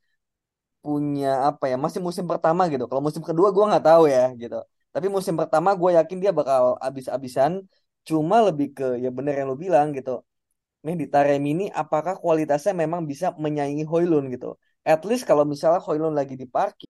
punya 0.85 1.27
apa 1.49 1.65
ya 1.71 1.77
masih 1.85 2.01
musim 2.09 2.25
pertama 2.31 2.63
gitu. 2.73 2.85
Kalau 2.91 3.03
musim 3.07 3.23
kedua 3.29 3.49
gue 3.57 3.65
nggak 3.71 3.85
tahu 3.89 4.03
ya 4.17 4.23
gitu. 4.43 4.57
Tapi 4.95 5.07
musim 5.17 5.35
pertama 5.41 5.71
gue 5.81 5.91
yakin 5.99 6.19
dia 6.23 6.33
bakal 6.39 6.63
abis-abisan 6.87 7.53
cuma 8.09 8.37
lebih 8.49 8.69
ke 8.77 8.85
ya 9.05 9.09
bener 9.17 9.35
yang 9.39 9.49
lo 9.53 9.57
bilang 9.65 9.89
gitu. 9.99 10.11
Nih 10.87 10.97
di 11.03 11.07
Taremi 11.13 11.49
ini 11.57 11.65
apakah 11.83 12.15
kualitasnya 12.25 12.73
memang 12.83 13.03
bisa 13.11 13.27
menyaingi 13.45 13.85
Hoylund 13.93 14.27
gitu? 14.35 14.49
At 14.93 15.01
least 15.09 15.25
kalau 15.31 15.45
misalnya 15.53 15.81
Hoylund 15.87 16.17
lagi 16.21 16.35
di 16.43 16.47
parkir 16.57 16.90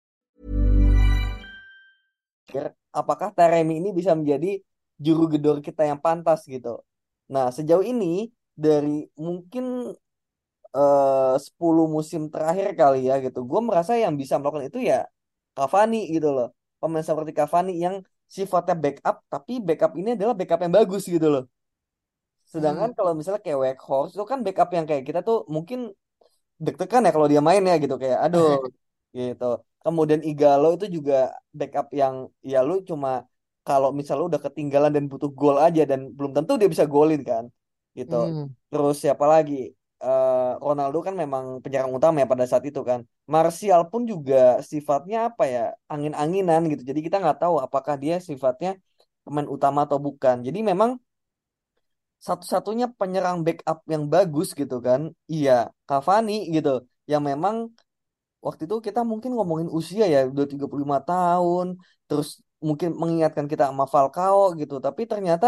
apakah 2.99 3.29
Taremi 3.37 3.73
ini 3.81 3.89
bisa 3.99 4.11
menjadi 4.19 4.59
juru 5.05 5.23
gedor 5.33 5.57
kita 5.67 5.81
yang 5.89 5.99
pantas 6.05 6.39
gitu. 6.53 6.83
Nah, 7.33 7.49
sejauh 7.55 7.85
ini 7.85 8.29
dari 8.55 9.07
mungkin 9.17 9.95
eh 10.77 11.33
10 11.45 11.85
musim 11.95 12.21
terakhir 12.33 12.67
kali 12.79 12.97
ya 13.09 13.13
gitu. 13.25 13.39
Gue 13.49 13.59
merasa 13.67 13.93
yang 14.03 14.13
bisa 14.21 14.33
melakukan 14.39 14.65
itu 14.71 14.79
ya 14.91 14.97
Cavani 15.57 15.97
gitu 16.15 16.27
loh. 16.35 16.47
Pemain 16.81 17.05
seperti 17.09 17.31
Cavani 17.39 17.71
yang 17.85 17.95
sifatnya 18.37 18.75
backup 18.83 19.15
tapi 19.33 19.53
backup 19.67 19.91
ini 19.99 20.09
adalah 20.15 20.33
backup 20.39 20.59
yang 20.63 20.73
bagus 20.79 21.03
gitu 21.15 21.27
loh. 21.33 21.43
Sedangkan 22.53 22.89
kalau 22.97 23.11
misalnya 23.17 23.41
kayak 23.45 23.59
Weghorst 23.63 24.11
itu 24.15 24.25
kan 24.31 24.39
backup 24.45 24.69
yang 24.75 24.85
kayak 24.89 25.03
kita 25.07 25.19
tuh 25.27 25.37
mungkin 25.55 25.79
deg-degan 26.65 27.01
ya 27.07 27.11
kalau 27.15 27.27
dia 27.31 27.41
main 27.49 27.63
ya 27.71 27.75
gitu 27.83 27.95
kayak 28.03 28.19
aduh 28.25 28.49
gitu. 29.17 29.45
Kemudian 29.81 30.21
Igalo 30.21 30.77
itu 30.77 30.85
juga 30.97 31.33
backup 31.57 31.89
yang 32.01 32.29
ya 32.45 32.61
lu 32.61 32.85
cuma 32.89 33.25
kalau 33.65 33.89
misalnya 33.93 34.25
udah 34.37 34.41
ketinggalan 34.45 34.91
dan 34.93 35.05
butuh 35.11 35.29
gol 35.33 35.57
aja 35.57 35.83
dan 35.85 36.13
belum 36.17 36.31
tentu 36.37 36.57
dia 36.57 36.69
bisa 36.69 36.85
golin 36.85 37.21
kan 37.25 37.49
gitu. 37.97 38.15
Hmm. 38.15 38.47
Terus 38.71 38.95
siapa 39.03 39.25
lagi? 39.25 39.73
Eh, 40.01 40.51
Ronaldo 40.57 40.97
kan 41.05 41.13
memang 41.13 41.61
penyerang 41.61 41.93
utama 41.93 42.15
ya 42.21 42.27
pada 42.29 42.45
saat 42.49 42.65
itu 42.65 42.81
kan. 42.81 43.05
Martial 43.29 43.81
pun 43.91 44.01
juga 44.09 44.61
sifatnya 44.65 45.29
apa 45.29 45.43
ya 45.45 45.63
angin-anginan 45.93 46.61
gitu. 46.73 46.81
Jadi 46.89 46.99
kita 47.05 47.21
nggak 47.21 47.37
tahu 47.41 47.55
apakah 47.61 47.95
dia 48.01 48.17
sifatnya 48.17 48.77
pemain 49.25 49.45
utama 49.45 49.85
atau 49.85 50.01
bukan. 50.01 50.41
Jadi 50.41 50.59
memang 50.65 50.97
satu-satunya 52.21 52.85
penyerang 52.99 53.41
backup 53.45 53.81
yang 53.93 54.03
bagus 54.13 54.53
gitu 54.53 54.77
kan. 54.87 55.01
Iya, 55.33 55.51
Cavani 55.89 56.49
gitu. 56.55 56.85
Yang 57.11 57.21
memang 57.33 57.55
waktu 58.45 58.61
itu 58.67 58.75
kita 58.87 59.01
mungkin 59.11 59.31
ngomongin 59.37 59.69
usia 59.79 60.03
ya 60.13 60.19
udah 60.31 60.45
35 60.51 60.99
tahun. 61.09 61.67
Terus 62.07 62.29
mungkin 62.67 62.89
mengingatkan 63.01 63.45
kita 63.51 63.63
sama 63.69 63.85
Falcao 63.93 64.53
gitu. 64.61 64.75
Tapi 64.85 65.01
ternyata 65.11 65.47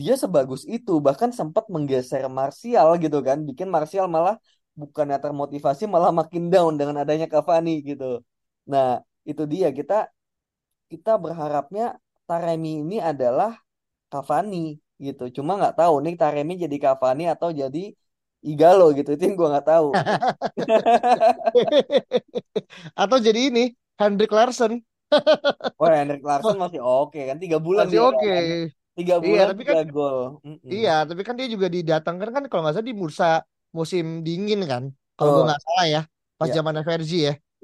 dia 0.00 0.14
sebagus 0.22 0.62
itu. 0.76 0.92
Bahkan 1.06 1.30
sempat 1.38 1.64
menggeser 1.74 2.24
Martial 2.38 2.88
gitu 3.02 3.18
kan. 3.26 3.38
Bikin 3.48 3.68
Martial 3.74 4.06
malah 4.14 4.36
bukannya 4.80 5.18
termotivasi 5.24 5.84
malah 5.94 6.10
makin 6.20 6.48
down 6.52 6.72
dengan 6.80 6.96
adanya 7.02 7.26
Cavani 7.32 7.82
gitu. 7.88 8.04
Nah, 8.72 9.02
itu 9.30 9.42
dia 9.52 9.68
kita 9.78 9.94
kita 10.92 11.12
berharapnya 11.24 11.96
Taremi 12.28 12.80
ini 12.84 12.96
adalah 13.10 13.50
Cavani 14.12 14.78
gitu. 15.06 15.22
Cuma 15.36 15.58
nggak 15.58 15.74
tahu 15.80 15.94
nih 16.04 16.14
Taremi 16.20 16.54
jadi 16.64 16.76
Cavani 16.84 17.24
atau 17.34 17.50
jadi 17.50 17.92
Igalo 18.50 18.84
gitu. 18.96 19.08
Itu 19.14 19.22
yang 19.28 19.36
gue 19.40 19.48
nggak 19.52 19.66
tahu. 19.70 19.86
Atau 22.96 23.18
jadi 23.20 23.40
ini 23.52 23.64
Hendrik 24.00 24.32
Larsson 24.32 24.80
Oh, 25.80 25.88
Henrik 25.90 26.22
Larsson 26.28 26.56
masih 26.62 26.80
oke 26.80 27.20
kan 27.28 27.36
tiga 27.42 27.58
bulan 27.66 27.84
masih 27.86 28.00
oke. 28.06 28.28
kan. 28.28 28.44
Tiga 28.96 29.14
Iya, 29.24 29.26
bulan 29.26 29.46
tapi 29.50 29.62
kan 29.68 29.76
gol. 29.94 30.16
Iya, 30.72 30.90
tapi 31.08 31.20
kan 31.26 31.34
dia 31.38 31.48
juga 31.54 31.66
didatangkan 31.76 32.28
kan 32.34 32.42
kalau 32.48 32.60
nggak 32.62 32.74
salah 32.76 32.88
di 32.90 32.96
bursa 33.00 33.24
musim 33.78 34.04
dingin 34.26 34.60
kan. 34.72 34.84
Kalau 35.16 35.30
gue 35.34 35.42
Tuh, 35.42 35.46
nggak 35.48 35.60
salah 35.66 35.84
ya, 35.94 36.00
pas 36.38 36.48
ya, 36.48 36.54
zaman 36.56 36.72
ya. 36.78 36.82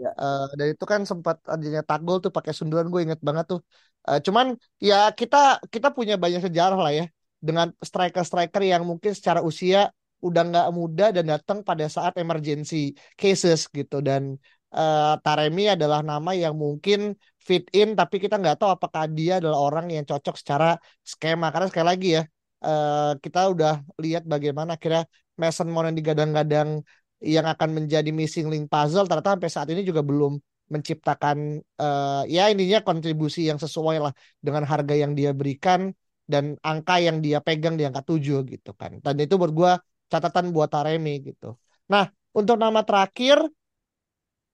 ya. 0.03 0.09
Eh 0.21 0.45
dan 0.59 0.67
itu 0.75 0.85
kan 0.93 1.01
sempat 1.11 1.37
adanya 1.53 1.81
tagol 1.89 2.17
tuh 2.25 2.33
pakai 2.37 2.53
sundulan 2.59 2.87
gue 2.93 3.01
inget 3.07 3.21
banget 3.29 3.45
tuh. 3.53 3.61
Eh, 4.09 4.19
cuman 4.27 4.47
ya 4.89 4.95
kita 5.21 5.37
kita 5.75 5.89
punya 5.97 6.15
banyak 6.23 6.41
sejarah 6.47 6.79
lah 6.85 6.93
ya 6.99 7.05
dengan 7.47 7.67
striker-striker 7.89 8.63
yang 8.73 8.83
mungkin 8.91 9.13
secara 9.19 9.41
usia 9.51 9.79
udah 10.27 10.43
nggak 10.51 10.67
muda 10.75 11.05
dan 11.15 11.25
datang 11.33 11.59
pada 11.63 11.87
saat 11.87 12.13
emergency 12.19 12.95
cases 13.15 13.71
gitu 13.71 14.03
dan 14.03 14.35
eh, 14.75 15.15
Taremi 15.23 15.71
adalah 15.71 16.01
nama 16.03 16.31
yang 16.35 16.55
mungkin 16.59 17.15
fit 17.39 17.65
in 17.73 17.95
tapi 17.95 18.19
kita 18.19 18.35
nggak 18.37 18.57
tahu 18.61 18.71
apakah 18.77 19.07
dia 19.09 19.39
adalah 19.41 19.59
orang 19.67 19.87
yang 19.95 20.05
cocok 20.05 20.35
secara 20.41 20.77
skema 21.07 21.49
karena 21.55 21.67
sekali 21.71 21.87
lagi 21.87 22.09
ya 22.19 22.23
eh, 22.67 23.11
kita 23.25 23.41
udah 23.55 23.73
lihat 24.03 24.23
bagaimana 24.27 24.75
kira 24.83 25.07
Mason 25.39 25.71
Mount 25.71 25.95
yang 25.95 25.97
digadang-gadang 26.03 26.83
yang 27.23 27.47
akan 27.47 27.69
menjadi 27.83 28.11
missing 28.11 28.47
link 28.51 28.67
puzzle 28.71 29.07
ternyata 29.07 29.35
sampai 29.39 29.51
saat 29.51 29.69
ini 29.71 29.83
juga 29.87 30.03
belum 30.03 30.39
menciptakan 30.69 31.63
eh, 31.63 32.23
ya 32.29 32.51
ininya 32.53 32.83
kontribusi 32.85 33.49
yang 33.49 33.57
sesuai 33.63 33.97
lah 34.05 34.13
dengan 34.43 34.67
harga 34.67 34.95
yang 34.99 35.15
dia 35.15 35.31
berikan 35.33 35.95
dan 36.29 36.61
angka 36.61 37.01
yang 37.01 37.25
dia 37.25 37.41
pegang 37.41 37.75
di 37.81 37.89
angka 37.89 38.05
7 38.05 38.45
gitu 38.45 38.77
kan. 38.77 39.01
Dan 39.01 39.17
itu 39.17 39.35
buat 39.41 39.53
gua 39.57 39.73
catatan 40.13 40.47
buat 40.55 40.69
Taremi 40.75 41.11
gitu. 41.29 41.47
Nah, 41.93 42.05
untuk 42.39 42.57
nama 42.63 42.81
terakhir 42.89 43.39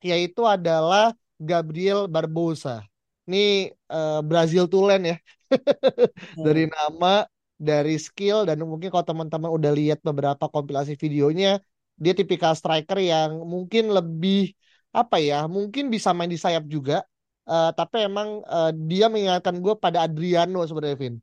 yaitu 0.05 0.43
adalah 0.45 1.15
Gabriel 1.41 2.07
Barbosa. 2.11 2.85
Ini 3.29 3.73
eh, 3.73 4.21
Brazil 4.29 4.65
Tulen 4.73 5.01
ya. 5.11 5.17
Dari 6.45 6.63
Hmm. 6.63 6.71
nama, 6.71 7.25
dari 7.55 7.95
skill 8.03 8.45
dan 8.49 8.59
mungkin 8.67 8.91
kalau 8.93 9.07
teman-teman 9.07 9.51
udah 9.57 9.71
lihat 9.79 9.99
beberapa 10.03 10.45
kompilasi 10.51 10.99
videonya, 10.99 11.63
dia 12.03 12.13
tipikal 12.19 12.53
striker 12.59 12.99
yang 12.99 13.31
mungkin 13.47 13.95
lebih 13.95 14.53
apa 14.95 15.17
ya, 15.23 15.47
mungkin 15.51 15.89
bisa 15.95 16.11
main 16.17 16.31
di 16.31 16.39
sayap 16.39 16.65
juga. 16.69 17.03
Eh, 17.49 17.71
tapi 17.79 17.97
emang 18.09 18.29
eh, 18.45 18.71
dia 18.91 19.07
mengingatkan 19.13 19.57
gue 19.65 19.75
pada 19.79 20.05
Adriano 20.07 20.59
sebenarnya, 20.69 20.99
Vin. 21.03 21.15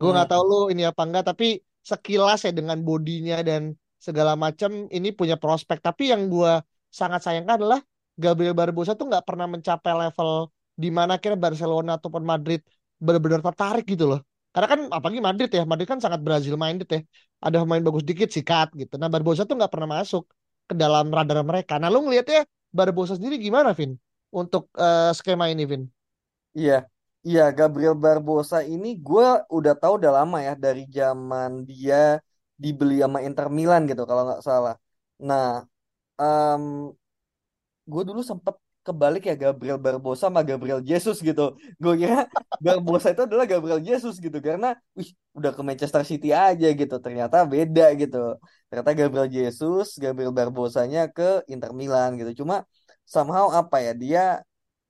Gue 0.00 0.10
nggak 0.14 0.28
tahu 0.32 0.42
Hmm. 0.42 0.50
lu 0.50 0.56
ini 0.72 0.82
apa 0.90 1.02
enggak, 1.06 1.24
tapi 1.30 1.46
sekilas 1.82 2.46
ya 2.46 2.52
dengan 2.54 2.78
bodinya 2.86 3.42
dan 3.42 3.74
segala 3.98 4.32
macam 4.34 4.70
ini 4.90 5.14
punya 5.14 5.36
prospek. 5.38 5.78
Tapi 5.82 6.10
yang 6.14 6.26
gue 6.26 6.62
sangat 6.90 7.20
sayangkan 7.26 7.54
adalah 7.62 7.80
Gabriel 8.18 8.54
Barbosa 8.54 8.92
tuh 8.98 9.06
nggak 9.10 9.24
pernah 9.24 9.46
mencapai 9.46 9.92
level 9.94 10.50
di 10.76 10.88
mana 10.90 11.16
kira 11.22 11.34
Barcelona 11.38 11.98
ataupun 11.98 12.22
Madrid 12.22 12.60
benar-benar 12.98 13.40
tertarik 13.42 13.84
gitu 13.86 14.04
loh. 14.10 14.20
Karena 14.52 14.68
kan 14.68 14.80
apalagi 14.92 15.20
Madrid 15.24 15.48
ya, 15.48 15.64
Madrid 15.64 15.88
kan 15.88 15.98
sangat 16.02 16.20
Brazil 16.20 16.60
minded 16.60 16.88
ya. 16.90 17.00
Ada 17.40 17.64
pemain 17.64 17.82
bagus 17.82 18.04
dikit 18.04 18.28
sikat 18.28 18.74
gitu. 18.76 18.94
Nah 19.00 19.08
Barbosa 19.08 19.48
tuh 19.48 19.56
nggak 19.58 19.72
pernah 19.72 19.98
masuk 19.98 20.28
ke 20.68 20.74
dalam 20.76 21.08
radar 21.08 21.40
mereka. 21.42 21.80
Nah 21.80 21.88
lu 21.88 22.04
ngelihatnya 22.04 22.44
Barbosa 22.72 23.16
sendiri 23.16 23.40
gimana, 23.40 23.72
Vin? 23.72 23.96
Untuk 24.32 24.68
eh, 24.76 25.12
skema 25.16 25.48
ini, 25.52 25.64
Vin? 25.64 25.82
Iya, 26.52 26.84
iya 27.28 27.42
Gabriel 27.58 27.94
Barbosa 28.04 28.56
ini 28.72 28.86
gue 29.06 29.26
udah 29.56 29.74
tahu 29.80 29.92
udah 30.00 30.12
lama 30.18 30.38
ya 30.46 30.52
dari 30.64 30.82
zaman 30.96 31.50
dia 31.70 32.18
dibeli 32.62 33.02
sama 33.02 33.18
Inter 33.26 33.46
Milan 33.56 33.82
gitu 33.90 34.02
kalau 34.10 34.22
nggak 34.28 34.42
salah. 34.48 34.74
Nah, 35.28 35.66
gue 37.90 38.02
dulu 38.08 38.20
sempet 38.22 38.54
kebalik 38.82 39.22
ya 39.30 39.34
Gabriel 39.38 39.78
Barbosa 39.78 40.26
sama 40.26 40.42
Gabriel 40.42 40.82
Jesus 40.82 41.22
gitu. 41.22 41.54
Gue 41.78 41.94
kira 42.02 42.26
Barbosa 42.58 43.14
itu 43.14 43.22
adalah 43.26 43.46
Gabriel 43.46 43.78
Jesus 43.78 44.18
gitu 44.18 44.38
karena 44.42 44.74
wih 44.98 45.10
udah 45.38 45.50
ke 45.54 45.62
Manchester 45.62 46.02
City 46.02 46.34
aja 46.34 46.66
gitu. 46.74 46.94
Ternyata 46.98 47.46
beda 47.46 47.94
gitu. 47.94 48.18
Ternyata 48.66 48.90
Gabriel 48.98 49.28
Jesus, 49.30 49.86
Gabriel 50.02 50.34
Barbosanya 50.34 51.06
ke 51.10 51.46
Inter 51.46 51.70
Milan 51.70 52.18
gitu. 52.18 52.42
Cuma 52.42 52.66
somehow 53.06 53.54
apa 53.54 53.76
ya 53.86 53.92
dia 53.94 54.22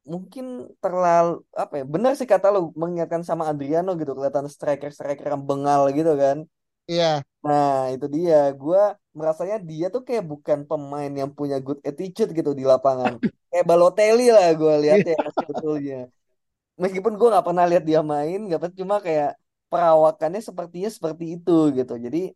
mungkin 0.03 0.67
terlalu 0.83 1.47
apa 1.55 1.73
ya 1.81 1.85
benar 1.87 2.13
sih 2.19 2.27
kata 2.27 2.51
lo 2.51 2.75
mengingatkan 2.75 3.23
sama 3.23 3.47
Adriano 3.51 3.95
gitu 4.01 4.13
kelihatan 4.19 4.51
striker 4.51 4.91
striker 4.91 5.27
yang 5.33 5.45
bengal 5.47 5.89
gitu 5.95 6.13
kan. 6.19 6.39
Iya. 6.91 7.23
nah 7.47 7.91
itu 7.95 8.07
dia. 8.11 8.51
Gue 8.55 8.79
merasanya 9.15 9.57
dia 9.71 9.87
tuh 9.95 10.03
kayak 10.07 10.25
bukan 10.27 10.59
pemain 10.67 11.13
yang 11.21 11.31
punya 11.39 11.57
good 11.63 11.79
attitude 11.87 12.31
gitu 12.35 12.51
di 12.59 12.65
lapangan. 12.67 13.19
Kayak 13.53 13.69
Balotelli 13.69 14.33
lah 14.33 14.49
gue 14.57 14.75
lihat 14.83 15.05
ya 15.05 15.19
sebetulnya. 15.37 16.09
Meskipun 16.81 17.13
gue 17.21 17.29
nggak 17.29 17.47
pernah 17.47 17.65
lihat 17.69 17.85
dia 17.85 18.01
main 18.01 18.39
nggak 18.49 18.61
pernah 18.65 18.77
cuma 18.81 18.97
kayak 19.05 19.37
perawakannya 19.69 20.41
sepertinya 20.41 20.91
seperti 20.97 21.25
itu 21.37 21.53
gitu. 21.77 21.95
Jadi 22.01 22.33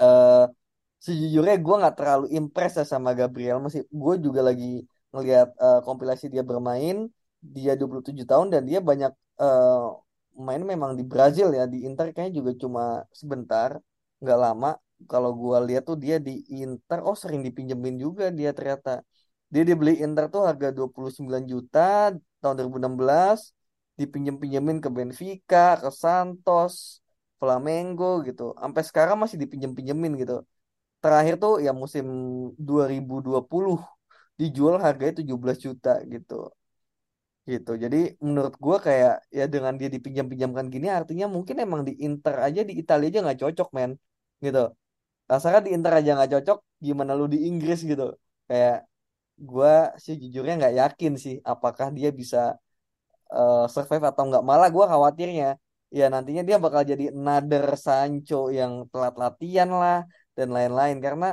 eh 0.00 0.44
sejujurnya 1.04 1.54
gue 1.66 1.74
nggak 1.80 1.96
terlalu 1.98 2.26
impress 2.38 2.72
ya 2.78 2.84
sama 2.86 3.10
Gabriel 3.18 3.58
masih 3.64 3.82
gue 3.90 4.14
juga 4.24 4.40
lagi 4.48 4.86
ngelihat 5.12 5.48
eh, 5.64 5.80
kompilasi 5.86 6.24
dia 6.34 6.42
bermain 6.50 6.96
dia 7.54 7.72
27 7.80 8.26
tahun 8.30 8.46
dan 8.54 8.62
dia 8.70 8.78
banyak 8.90 9.12
eh, 9.42 9.86
main 10.46 10.62
memang 10.72 10.92
di 10.98 11.04
Brazil 11.12 11.48
ya 11.58 11.64
di 11.72 11.78
Inter 11.88 12.06
kayaknya 12.14 12.32
juga 12.40 12.52
cuma 12.62 12.82
sebentar 13.20 13.70
nggak 14.22 14.38
lama. 14.44 14.68
Kalau 15.10 15.30
gue 15.34 15.56
lihat 15.68 15.82
tuh 15.90 15.98
dia 16.04 16.16
di 16.22 16.32
Inter 16.62 16.98
oh 17.08 17.16
sering 17.22 17.40
dipinjemin 17.46 17.96
juga 18.04 18.24
dia 18.38 18.50
ternyata. 18.56 19.02
Dia 19.52 19.62
dibeli 19.68 19.92
Inter 20.04 20.24
tuh 20.32 20.42
harga 20.48 20.68
29 20.72 21.44
juta 21.52 22.14
tahun 22.40 22.54
2016 22.58 23.52
dipinjem-pinjemin 24.00 24.78
ke 24.84 24.88
Benfica 24.96 25.76
ke 25.82 25.88
Santos 26.02 27.02
Flamengo 27.40 28.22
gitu. 28.26 28.42
Sampai 28.62 28.82
sekarang 28.88 29.16
masih 29.22 29.36
dipinjem-pinjemin 29.42 30.12
gitu. 30.22 30.34
Terakhir 31.02 31.34
tuh 31.42 31.52
ya 31.66 31.70
musim 31.82 32.06
2020 32.68 33.76
dijual 34.40 34.76
harganya 34.84 35.14
17 35.20 35.56
juta 35.66 35.90
gitu. 36.12 36.34
Gitu. 37.50 37.70
Jadi 37.84 37.96
menurut 38.26 38.54
gua 38.64 38.76
kayak 38.86 39.12
ya 39.38 39.44
dengan 39.54 39.74
dia 39.80 39.88
dipinjam-pinjamkan 39.94 40.66
gini 40.74 40.86
artinya 40.98 41.26
mungkin 41.34 41.56
emang 41.64 41.82
di 41.88 41.92
Inter 42.06 42.34
aja 42.46 42.60
di 42.68 42.74
Italia 42.82 43.06
aja 43.10 43.18
nggak 43.24 43.38
cocok 43.42 43.68
men. 43.76 43.90
Gitu. 44.44 44.60
Rasanya 45.30 45.60
di 45.66 45.70
Inter 45.76 45.92
aja 45.98 46.10
nggak 46.16 46.30
cocok 46.34 46.58
gimana 46.86 47.12
lu 47.18 47.24
di 47.34 47.38
Inggris 47.48 47.78
gitu. 47.90 48.04
Kayak 48.48 48.86
gua 49.50 49.70
sih 50.04 50.14
jujurnya 50.22 50.54
nggak 50.60 50.74
yakin 50.82 51.12
sih 51.24 51.34
apakah 51.52 51.86
dia 51.98 52.08
bisa 52.20 52.38
eh, 53.34 53.64
survive 53.74 54.04
atau 54.10 54.22
nggak. 54.28 54.42
Malah 54.50 54.68
gua 54.76 54.86
khawatirnya 54.92 55.46
ya 55.98 56.04
nantinya 56.12 56.42
dia 56.48 56.56
bakal 56.64 56.82
jadi 56.92 57.04
another 57.16 57.66
Sancho 57.86 58.36
yang 58.58 58.72
telat 58.90 59.14
latihan 59.22 59.68
lah 59.82 59.98
dan 60.36 60.48
lain-lain. 60.56 60.96
Karena 61.04 61.26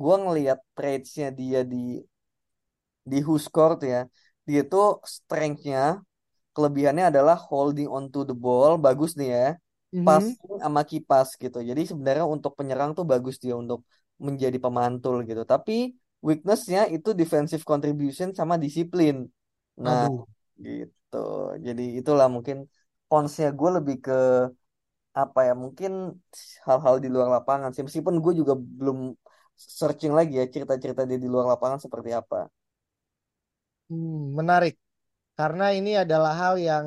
gua 0.00 0.14
ngelihat 0.22 0.58
traitsnya 0.76 1.26
dia 1.40 1.60
di 1.72 1.76
di 3.10 3.16
Huskort 3.28 3.76
ya. 3.92 3.98
Dia 4.48 4.60
tuh 4.72 4.84
strength-nya 5.16 5.78
kelebihannya 6.54 7.04
adalah 7.12 7.36
holding 7.48 7.88
on 7.96 8.04
to 8.12 8.18
the 8.28 8.34
ball 8.44 8.72
bagus 8.86 9.12
nih 9.20 9.28
ya. 9.36 9.46
Mhm. 9.92 10.36
passing 10.36 10.54
sama 10.64 10.80
kipas 10.90 11.28
gitu. 11.42 11.58
Jadi 11.70 11.82
sebenarnya 11.90 12.24
untuk 12.34 12.52
penyerang 12.58 12.90
tuh 12.98 13.04
bagus 13.12 13.36
dia 13.44 13.54
untuk 13.62 13.80
menjadi 14.26 14.58
pemantul 14.64 15.14
gitu. 15.28 15.42
Tapi 15.52 15.72
weakness-nya 16.26 16.80
itu 16.96 17.10
defensive 17.20 17.62
contribution 17.70 18.28
sama 18.40 18.54
disiplin. 18.64 19.14
Nah 19.84 20.00
Aduh. 20.02 20.26
gitu. 20.66 21.16
Jadi 21.66 21.82
itulah 22.00 22.26
mungkin 22.34 22.56
konsnya 23.10 23.48
gue 23.58 23.70
lebih 23.78 23.96
ke 24.06 24.12
apa 25.20 25.40
ya 25.48 25.52
mungkin 25.64 25.90
hal-hal 26.66 26.94
di 27.04 27.08
luar 27.14 27.28
lapangan 27.36 27.70
sih. 27.74 27.82
Meskipun 27.86 28.14
gue 28.24 28.32
juga 28.40 28.54
belum 28.78 28.98
searching 29.78 30.12
lagi 30.18 30.32
ya 30.40 30.44
cerita-cerita 30.54 31.02
dia 31.08 31.18
di 31.24 31.28
luar 31.32 31.46
lapangan 31.56 31.80
seperti 31.84 32.10
apa 32.20 32.36
Hmm, 33.88 34.34
menarik. 34.38 34.74
Karena 35.38 35.64
ini 35.78 35.90
adalah 36.04 36.32
hal 36.42 36.54
yang 36.70 36.86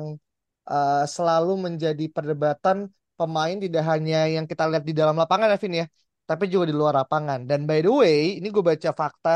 eh, 0.70 1.02
selalu 1.16 1.52
menjadi 1.66 2.04
perdebatan 2.16 2.78
pemain 3.18 3.56
tidak 3.64 3.84
hanya 3.92 4.16
yang 4.34 4.46
kita 4.50 4.64
lihat 4.70 4.84
di 4.90 4.94
dalam 5.00 5.16
lapangan, 5.22 5.48
Evin 5.54 5.74
ya, 5.82 5.86
tapi 6.30 6.44
juga 6.52 6.64
di 6.70 6.76
luar 6.80 6.94
lapangan. 7.02 7.40
Dan 7.50 7.60
by 7.68 7.78
the 7.84 7.90
way, 8.02 8.18
ini 8.38 8.48
gue 8.54 8.64
baca 8.70 8.90
fakta 9.00 9.30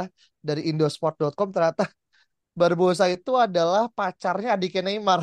dari 0.48 0.62
Indosport.com 0.70 1.48
ternyata 1.54 1.84
Barbosa 2.60 3.06
itu 3.14 3.32
adalah 3.46 3.82
pacarnya 3.98 4.50
adiknya 4.56 4.82
Neymar. 4.88 5.22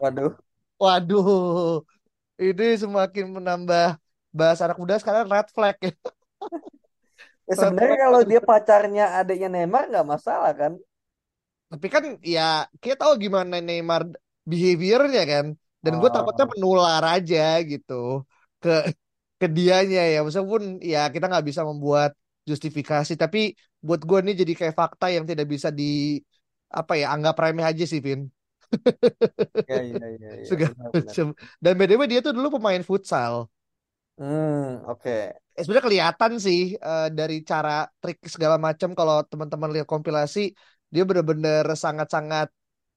waduh 0.00 0.32
Waduh, 0.82 1.82
ini 2.42 2.64
semakin 2.82 3.26
menambah 3.36 3.84
bahasa 4.38 4.62
anak 4.66 4.78
muda 4.82 4.94
sekarang 5.02 5.26
red 5.32 5.46
flag 5.54 5.76
ya. 5.86 5.92
Ya 7.48 7.54
Red 7.56 7.62
sebenarnya 7.62 7.96
flag. 7.98 8.00
kalau 8.04 8.20
dia 8.30 8.40
pacarnya 8.50 9.04
adiknya 9.18 9.48
Neymar 9.54 9.82
nggak 9.90 10.06
masalah 10.12 10.50
kan? 10.60 10.72
Tapi 11.70 11.86
kan 11.94 12.04
ya 12.34 12.40
kita 12.82 12.94
tahu 13.00 13.12
gimana 13.24 13.54
Neymar 13.66 14.02
behaviornya 14.50 15.20
kan. 15.32 15.46
Dan 15.84 15.92
gue 16.00 16.10
takutnya 16.14 16.44
Oh, 16.44 16.52
menular 16.52 17.02
aja 17.14 17.38
gitu 17.70 17.92
ke 18.62 18.68
ke 19.40 19.46
dianya 19.56 20.00
ya. 20.12 20.18
Meskipun 20.26 20.62
ya 20.92 20.98
kita 21.14 21.24
nggak 21.30 21.46
bisa 21.50 21.62
membuat 21.70 22.10
justifikasi. 22.50 23.12
Tapi 23.22 23.38
buat 23.86 24.00
gue 24.08 24.18
ini 24.24 24.32
jadi 24.40 24.52
kayak 24.58 24.74
fakta 24.80 25.06
yang 25.16 25.24
tidak 25.30 25.46
bisa 25.54 25.68
di 25.78 25.84
apa 26.80 26.92
ya 27.00 27.06
anggap 27.14 27.34
remeh 27.42 27.64
aja 27.70 27.84
sih 27.92 28.00
Vin. 28.06 28.20
ya 29.68 29.78
Segala 30.48 30.74
benar-benar. 30.76 30.92
macam. 30.94 31.26
Dan 31.62 31.72
way 31.78 32.06
dia 32.10 32.20
tuh 32.24 32.32
dulu 32.36 32.48
pemain 32.58 32.82
futsal. 32.88 33.34
Hmm 34.18 34.82
oke. 34.90 35.10
Eh, 35.56 35.60
sebenarnya 35.62 35.86
kelihatan 35.88 36.32
sih 36.46 36.58
eh, 36.86 37.06
dari 37.18 37.34
cara 37.50 37.70
trik 38.02 38.18
segala 38.34 38.56
macam 38.66 38.90
kalau 38.98 39.14
teman-teman 39.30 39.70
lihat 39.74 39.86
kompilasi 39.92 40.40
dia 40.92 41.02
bener-bener 41.08 41.64
sangat-sangat 41.84 42.48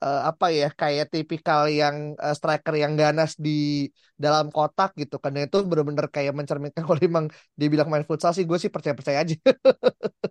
eh, 0.01 0.21
apa 0.29 0.45
ya 0.49 0.67
kayak 0.73 1.13
tipikal 1.13 1.69
yang 1.69 2.17
eh, 2.17 2.33
striker 2.33 2.73
yang 2.73 2.93
ganas 2.97 3.37
di 3.37 3.87
dalam 4.17 4.49
kotak 4.49 4.97
gitu 4.97 5.21
kan. 5.21 5.31
Dan 5.35 5.47
itu 5.47 5.57
bener-bener 5.63 6.07
kayak 6.09 6.33
mencerminkan. 6.33 6.81
Kalau 6.87 7.01
emang 7.01 7.25
dia 7.55 7.67
bilang 7.69 7.87
main 7.91 8.05
futsal 8.07 8.33
sih 8.33 8.43
gue 8.49 8.57
sih 8.57 8.71
percaya-percaya 8.73 9.19
aja. 9.23 9.35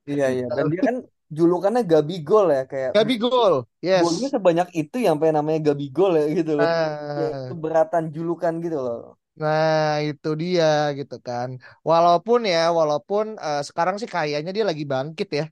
Iya 0.09 0.27
iya. 0.35 0.47
Dan 0.51 0.67
dia 0.73 0.83
kan 0.83 0.97
julukannya 1.37 1.87
Gabigol 1.87 2.51
ya 2.51 2.63
kayak 2.67 2.91
Gabi 2.91 3.15
gol 3.23 3.63
golnya 3.79 4.27
yes 4.27 4.35
sebanyak 4.35 4.69
itu 4.75 4.99
yang 4.99 5.15
sampai 5.15 5.31
namanya 5.31 5.71
Gabigol 5.71 6.19
ya 6.19 6.27
gitu 6.35 6.59
loh. 6.59 6.67
Nah. 6.67 7.55
keberatan 7.55 8.05
julukan 8.11 8.55
gitu 8.59 8.79
loh. 8.83 9.15
Nah, 9.41 10.03
itu 10.05 10.37
dia 10.37 10.91
gitu 10.99 11.17
kan. 11.23 11.57
Walaupun 11.87 12.45
ya, 12.45 12.75
walaupun 12.75 13.39
eh, 13.41 13.63
sekarang 13.63 13.97
sih 13.97 14.11
kayaknya 14.11 14.51
dia 14.53 14.65
lagi 14.67 14.85
bangkit 14.85 15.29
ya 15.31 15.45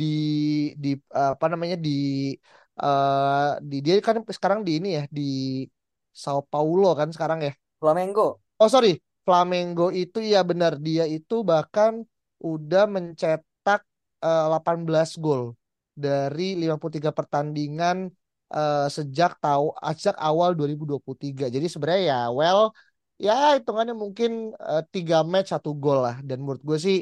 di 0.00 0.04
di 0.82 0.88
apa 1.30 1.46
namanya 1.52 1.76
di 1.86 1.90
eh 2.82 3.48
di 3.70 3.76
dia 3.84 3.94
kan 4.06 4.16
sekarang 4.36 4.60
di 4.66 4.70
ini 4.78 4.88
ya 4.98 5.02
di 5.16 5.22
Sao 6.22 6.40
Paulo 6.52 6.86
kan 6.98 7.08
sekarang 7.14 7.40
ya. 7.46 7.52
Flamengo. 7.80 8.22
Oh 8.60 8.68
sorry, 8.70 8.90
Flamengo 9.26 9.90
itu 9.90 10.18
ya 10.32 10.40
benar 10.50 10.72
dia 10.86 11.04
itu 11.16 11.34
bahkan 11.50 11.92
udah 12.50 12.82
mencetak 12.94 13.80
eh, 14.24 14.44
18 14.50 15.08
gol 15.24 15.42
dari 16.04 16.54
53 16.60 17.10
pertandingan 17.18 17.96
eh, 18.54 18.86
sejak 18.96 19.30
tahu 19.42 19.64
sejak 19.98 20.16
awal 20.18 20.50
2023. 20.58 21.44
Jadi 21.54 21.66
sebenarnya 21.72 22.02
ya 22.12 22.20
well 22.38 22.60
ya 23.24 23.32
hitungannya 23.58 23.94
mungkin 23.94 24.30
tiga 24.94 25.16
match 25.32 25.48
satu 25.54 25.70
gol 25.82 25.98
lah 26.06 26.16
dan 26.28 26.36
menurut 26.42 26.62
gue 26.68 26.78
sih 26.86 26.96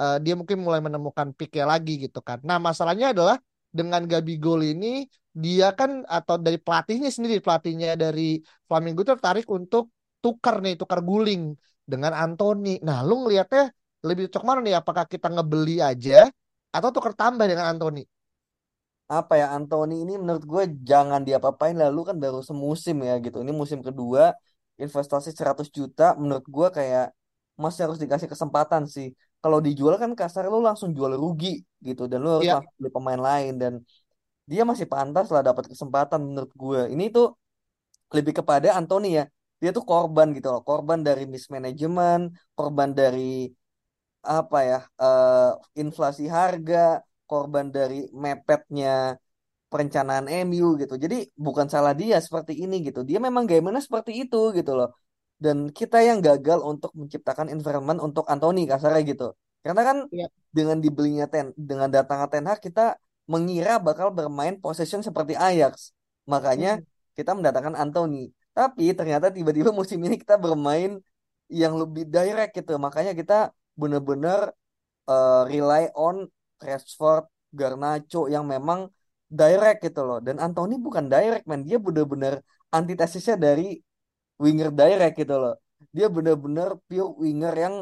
eh, 0.00 0.16
dia 0.24 0.34
mungkin 0.38 0.58
mulai 0.64 0.80
menemukan 0.86 1.28
peaknya 1.38 1.64
lagi 1.72 1.92
gitu 2.04 2.18
kan. 2.24 2.38
Nah 2.48 2.56
masalahnya 2.62 3.12
adalah 3.14 3.36
dengan 3.72 4.04
Gabigol 4.04 4.60
ini 4.72 5.08
dia 5.32 5.72
kan 5.72 6.04
atau 6.04 6.36
dari 6.36 6.60
pelatihnya 6.60 7.08
sendiri 7.08 7.40
pelatihnya 7.40 7.96
dari 7.96 8.44
Flamengo 8.68 9.00
itu 9.00 9.12
tertarik 9.16 9.46
untuk 9.48 9.88
tukar 10.20 10.60
nih 10.64 10.74
tukar 10.76 11.00
guling 11.00 11.56
dengan 11.88 12.12
Anthony. 12.12 12.78
Nah 12.84 13.00
lu 13.06 13.24
ngelihatnya 13.24 13.72
lebih 14.04 14.28
cocok 14.28 14.44
mana 14.44 14.60
nih 14.66 14.74
apakah 14.80 15.04
kita 15.08 15.26
ngebeli 15.32 15.80
aja 15.80 16.28
atau 16.76 16.88
tukar 16.92 17.12
tambah 17.16 17.46
dengan 17.48 17.72
Anthony? 17.72 18.04
Apa 19.12 19.32
ya 19.40 19.46
Anthony 19.56 19.94
ini 20.08 20.12
menurut 20.16 20.44
gue 20.52 20.62
jangan 20.88 21.20
diapa-apain 21.26 21.76
lalu 21.76 22.00
kan 22.08 22.16
baru 22.22 22.40
semusim 22.48 22.96
ya 23.08 23.14
gitu. 23.24 23.36
Ini 23.44 23.52
musim 23.52 23.80
kedua 23.84 24.32
investasi 24.80 25.28
100 25.36 25.68
juta 25.68 26.16
menurut 26.16 26.46
gue 26.56 26.66
kayak 26.76 27.04
masih 27.62 27.80
harus 27.84 27.98
dikasih 28.02 28.28
kesempatan 28.32 28.82
sih. 28.88 29.08
Kalau 29.42 29.58
dijual 29.66 29.94
kan 30.02 30.10
kasar 30.20 30.42
lu 30.52 30.58
langsung 30.68 30.90
jual 30.98 31.12
rugi 31.22 31.48
gitu 31.86 32.02
dan 32.10 32.18
lu 32.24 32.28
harus 32.36 32.48
langsung 32.54 32.74
beli 32.80 32.90
pemain 32.96 33.20
lain 33.28 33.52
dan 33.62 33.72
dia 34.50 34.62
masih 34.70 34.86
pantas 34.92 35.26
lah 35.34 35.42
dapat 35.48 35.64
kesempatan 35.72 36.20
menurut 36.28 36.52
gue. 36.62 36.80
Ini 36.94 37.04
tuh 37.16 37.26
lebih 38.16 38.34
kepada 38.40 38.68
Anthony 38.78 39.08
ya. 39.18 39.24
Dia 39.62 39.70
tuh 39.76 39.84
korban 39.90 40.26
gitu 40.36 40.48
loh, 40.52 40.62
korban 40.68 40.98
dari 41.08 41.22
mismanagement, 41.34 42.22
korban 42.58 42.90
dari 43.00 43.20
apa 44.36 44.58
ya, 44.70 44.76
eh, 45.02 45.50
inflasi 45.82 46.22
harga, 46.36 46.76
korban 47.28 47.66
dari 47.76 47.94
mepetnya 48.24 48.88
perencanaan 49.70 50.26
MU 50.46 50.66
gitu. 50.82 50.94
Jadi 51.04 51.16
bukan 51.46 51.66
salah 51.74 51.92
dia 52.00 52.16
seperti 52.26 52.52
ini 52.64 52.76
gitu. 52.86 53.00
Dia 53.08 53.18
memang 53.26 53.44
gayanya 53.48 53.82
seperti 53.88 54.12
itu 54.22 54.36
gitu 54.58 54.72
loh. 54.78 54.88
Dan 55.44 55.56
kita 55.78 55.98
yang 56.08 56.18
gagal 56.28 56.58
untuk 56.70 56.90
menciptakan 57.00 57.46
environment 57.54 57.98
untuk 58.06 58.24
Anthony 58.32 58.60
kasarnya 58.70 59.02
gitu. 59.12 59.26
Karena 59.64 59.82
kan 59.88 59.98
Iya. 60.14 60.26
dengan 60.56 60.78
dibelinya 60.84 61.24
ten, 61.32 61.46
dengan 61.70 61.88
datangnya 61.96 62.26
Ten 62.32 62.44
Hag 62.50 62.60
kita 62.66 62.84
mengira 63.32 63.72
bakal 63.86 64.08
bermain 64.18 64.54
possession 64.62 65.00
seperti 65.08 65.34
Ajax. 65.46 65.74
Makanya 66.32 66.70
Hmm. 66.78 66.86
kita 67.18 67.30
mendatangkan 67.36 67.74
Anthony. 67.82 68.30
Tapi 68.58 68.84
ternyata 68.98 69.26
tiba-tiba 69.36 69.70
musim 69.80 69.98
ini 70.06 70.16
kita 70.22 70.36
bermain 70.44 70.90
yang 71.62 71.74
lebih 71.82 72.04
direct 72.14 72.52
gitu. 72.58 72.72
Makanya 72.86 73.12
kita 73.20 73.34
bener-bener 73.80 74.40
eh, 75.10 75.42
rely 75.52 75.84
on 75.98 76.16
Rashford, 76.62 77.24
Garnacho 77.58 78.30
yang 78.34 78.44
memang 78.46 78.80
direct 79.40 79.78
gitu 79.86 80.00
loh. 80.08 80.18
Dan 80.26 80.36
Anthony 80.44 80.74
bukan 80.86 81.04
direct 81.12 81.44
man, 81.50 81.60
dia 81.68 81.78
bener-bener 81.86 82.34
antitesisnya 82.72 83.36
dari 83.36 83.80
winger 84.44 84.68
direct 84.78 85.14
gitu 85.20 85.34
loh. 85.42 85.54
Dia 85.96 86.06
bener-bener 86.16 86.68
pure 86.88 87.10
winger 87.22 87.54
yang 87.64 87.74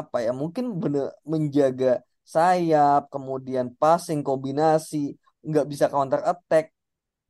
apa 0.00 0.16
ya 0.26 0.30
mungkin 0.42 0.64
bener 0.82 1.10
menjaga 1.32 1.86
sayap, 2.34 3.10
kemudian 3.14 3.66
passing, 3.80 4.20
kombinasi, 4.28 5.18
nggak 5.48 5.66
bisa 5.72 5.86
counter 5.92 6.20
attack 6.32 6.64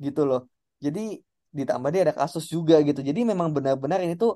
gitu 0.04 0.20
loh. 0.28 0.40
Jadi 0.84 1.00
ditambah 1.58 1.88
dia 1.92 2.02
ada 2.06 2.14
kasus 2.20 2.44
juga 2.54 2.74
gitu. 2.88 3.00
Jadi 3.08 3.20
memang 3.30 3.48
benar-benar 3.56 3.98
ini 4.04 4.14
tuh 4.22 4.32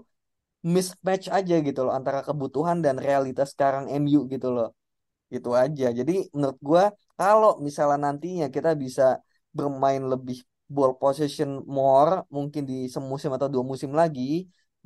mismatch 0.75 1.27
aja 1.29 1.55
gitu 1.67 1.81
loh 1.85 1.93
antara 1.99 2.21
kebutuhan 2.27 2.79
dan 2.85 2.97
realitas 3.07 3.53
sekarang 3.55 3.85
MU 3.93 4.21
gitu 4.33 4.49
loh. 4.57 4.69
Gitu 5.35 5.51
aja. 5.63 5.87
Jadi 5.99 6.13
menurut 6.35 6.59
gua 6.69 6.85
kalau 7.21 7.61
misalnya 7.67 7.99
nantinya 8.11 8.47
kita 8.57 8.71
bisa 8.85 9.03
bermain 9.57 10.03
lebih 10.13 10.39
ball 10.75 10.93
possession 11.01 11.51
more 11.77 12.13
mungkin 12.37 12.63
di 12.71 12.75
semusim 12.95 13.31
atau 13.37 13.49
dua 13.55 13.65
musim 13.73 13.91
lagi, 14.01 14.23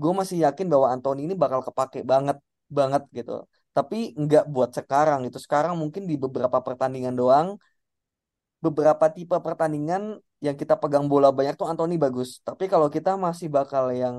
gue 0.01 0.13
masih 0.21 0.37
yakin 0.45 0.67
bahwa 0.73 0.87
Anthony 0.95 1.21
ini 1.27 1.35
bakal 1.43 1.61
kepake 1.67 1.99
banget 2.13 2.37
banget 2.79 3.03
gitu. 3.19 3.33
Tapi 3.77 3.97
nggak 4.23 4.45
buat 4.55 4.71
sekarang 4.79 5.21
itu. 5.27 5.39
Sekarang 5.47 5.75
mungkin 5.83 6.03
di 6.11 6.15
beberapa 6.25 6.59
pertandingan 6.67 7.15
doang, 7.21 7.49
beberapa 8.65 9.07
tipe 9.17 9.37
pertandingan 9.47 10.03
yang 10.47 10.57
kita 10.61 10.75
pegang 10.83 11.07
bola 11.13 11.29
banyak 11.39 11.55
tuh 11.61 11.67
Anthony 11.73 11.95
bagus. 12.05 12.29
Tapi 12.47 12.65
kalau 12.73 12.89
kita 12.97 13.11
masih 13.27 13.49
bakal 13.57 13.85
yang 14.03 14.17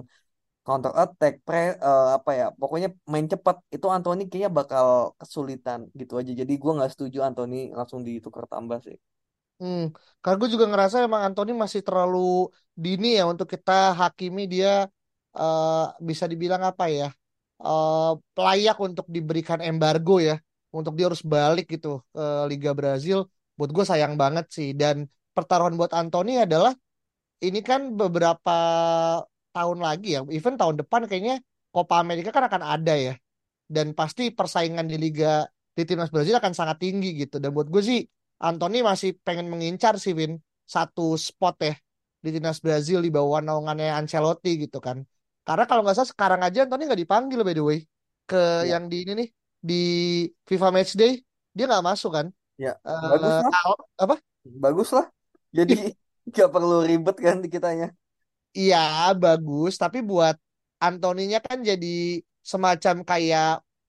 counter 0.67 0.93
attack, 1.03 1.33
pre, 1.47 1.59
eh, 1.87 2.07
apa 2.17 2.31
ya, 2.39 2.45
pokoknya 2.61 2.89
main 3.13 3.27
cepat 3.33 3.57
itu 3.75 3.87
Anthony 3.95 4.21
kayaknya 4.29 4.51
bakal 4.59 4.87
kesulitan 5.21 5.79
gitu 5.99 6.13
aja. 6.21 6.31
Jadi 6.41 6.53
gue 6.63 6.71
nggak 6.77 6.91
setuju 6.93 7.19
Anthony 7.29 7.55
langsung 7.77 8.01
ditukar 8.07 8.45
tambah 8.53 8.79
sih. 8.87 8.97
Hmm, 9.59 9.81
karena 10.23 10.35
gue 10.41 10.49
juga 10.55 10.65
ngerasa 10.71 10.95
emang 11.07 11.21
Anthony 11.27 11.51
masih 11.63 11.81
terlalu 11.87 12.17
dini 12.83 13.07
ya 13.19 13.23
untuk 13.31 13.47
kita 13.53 13.71
hakimi 13.99 14.41
dia 14.53 14.69
eh, 15.39 15.83
bisa 16.09 16.25
dibilang 16.31 16.61
apa 16.69 16.83
ya 16.97 17.05
eh, 17.65 18.09
layak 18.45 18.75
untuk 18.87 19.05
diberikan 19.15 19.59
embargo 19.69 20.11
ya 20.27 20.33
untuk 20.77 20.93
dia 20.95 21.05
harus 21.11 21.23
balik 21.33 21.65
gitu 21.73 21.87
ke 22.13 22.21
Liga 22.51 22.71
Brazil. 22.79 23.17
Buat 23.57 23.69
gue 23.75 23.85
sayang 23.91 24.13
banget 24.21 24.45
sih. 24.55 24.67
Dan 24.81 24.95
pertaruhan 25.35 25.75
buat 25.79 25.91
Anthony 25.99 26.31
adalah 26.45 26.71
ini 27.45 27.59
kan 27.69 27.81
beberapa 27.99 28.51
tahun 29.55 29.79
lagi 29.81 30.07
ya, 30.17 30.19
even 30.33 30.55
tahun 30.59 30.75
depan 30.81 31.01
kayaknya 31.09 31.35
Copa 31.73 32.01
America 32.01 32.29
kan 32.33 32.45
akan 32.49 32.63
ada 32.65 32.93
ya. 32.97 33.13
Dan 33.69 33.93
pasti 33.97 34.29
persaingan 34.33 34.85
di 34.91 34.97
liga 34.99 35.45
di 35.77 35.83
timnas 35.87 36.11
Brazil 36.13 36.37
akan 36.41 36.53
sangat 36.53 36.77
tinggi 36.83 37.09
gitu. 37.25 37.37
Dan 37.43 37.51
buat 37.55 37.67
gue 37.73 37.81
sih 37.83 37.99
Anthony 38.47 38.77
masih 38.89 39.09
pengen 39.25 39.47
mengincar 39.53 39.93
sih 40.03 40.13
Win 40.19 40.31
satu 40.75 41.01
spot 41.27 41.55
ya 41.67 41.73
di 42.23 42.29
timnas 42.35 42.59
Brazil 42.65 42.99
di 43.05 43.09
bawah 43.17 43.39
naungannya 43.45 43.87
Ancelotti 43.99 44.49
gitu 44.63 44.77
kan. 44.87 44.97
Karena 45.47 45.63
kalau 45.69 45.81
nggak 45.83 45.95
salah 45.97 46.11
sekarang 46.13 46.41
aja 46.47 46.59
Anthony 46.65 46.81
nggak 46.87 47.01
dipanggil 47.03 47.39
by 47.47 47.53
the 47.57 47.63
way 47.69 47.79
ke 48.29 48.37
Ya, 48.59 48.71
yang 48.71 48.83
di 48.91 48.95
ini 49.03 49.11
nih 49.19 49.27
di 49.69 49.73
FIFA 50.49 50.67
Matchday 50.75 51.11
dia 51.55 51.63
nggak 51.69 51.85
masuk 51.89 52.11
kan? 52.17 52.27
Ya, 52.63 52.71
bagus 53.09 53.35
Eh, 53.35 53.43
lah, 53.43 53.53
Al- 53.65 53.85
apa? 54.03 54.15
Bagus 54.63 54.89
lah. 54.97 55.05
Jadi 55.57 55.73
nggak 56.29 56.49
perlu 56.53 56.75
ribet 56.89 57.15
kan 57.25 57.37
di 57.43 57.47
kitanya. 57.53 57.87
Iya 58.57 58.77
bagus, 59.23 59.71
tapi 59.81 59.97
buat 60.09 60.35
Antoninya 60.85 61.37
kan 61.47 61.57
jadi 61.69 61.87
semacam 62.51 62.95
kayak 63.09 63.45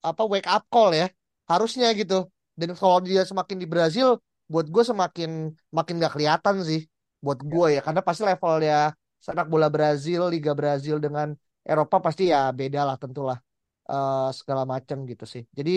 apa 0.07 0.21
wake 0.31 0.47
up 0.53 0.63
call 0.73 0.89
ya, 0.99 1.07
harusnya 1.51 1.87
gitu. 1.99 2.15
Dan 2.59 2.69
kalau 2.79 2.97
dia 3.07 3.21
semakin 3.29 3.57
di 3.63 3.67
Brazil, 3.73 4.07
buat 4.51 4.67
gue 4.73 4.83
semakin 4.91 5.29
makin 5.77 5.93
gak 6.03 6.13
kelihatan 6.15 6.55
sih, 6.69 6.81
buat 7.25 7.39
gue 7.51 7.67
ya, 7.77 7.79
karena 7.85 8.01
pasti 8.07 8.21
levelnya 8.29 8.77
sepak 9.25 9.47
bola 9.53 9.67
Brazil, 9.75 10.21
Liga 10.33 10.51
Brazil 10.59 10.97
dengan 11.05 11.27
Eropa 11.61 11.95
pasti 12.05 12.23
ya 12.33 12.49
beda 12.59 12.81
lah 12.89 12.97
tentulah 13.03 13.37
eh, 13.91 14.29
segala 14.39 14.63
macam 14.73 14.97
gitu 15.11 15.25
sih. 15.33 15.43
Jadi 15.57 15.71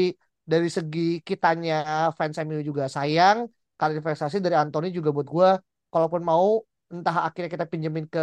dari 0.44 0.68
segi 0.76 1.00
kitanya 1.28 1.74
fans 2.16 2.36
MU 2.42 2.60
juga 2.64 2.84
sayang, 2.96 3.38
kalau 3.78 3.92
investasi 3.98 4.36
dari 4.44 4.56
Anthony 4.62 4.88
juga 4.96 5.10
buat 5.16 5.28
gue, 5.34 5.50
kalaupun 5.92 6.22
mau 6.24 6.60
entah 6.92 7.16
akhirnya 7.28 7.50
kita 7.54 7.66
pinjemin 7.72 8.06
ke 8.14 8.20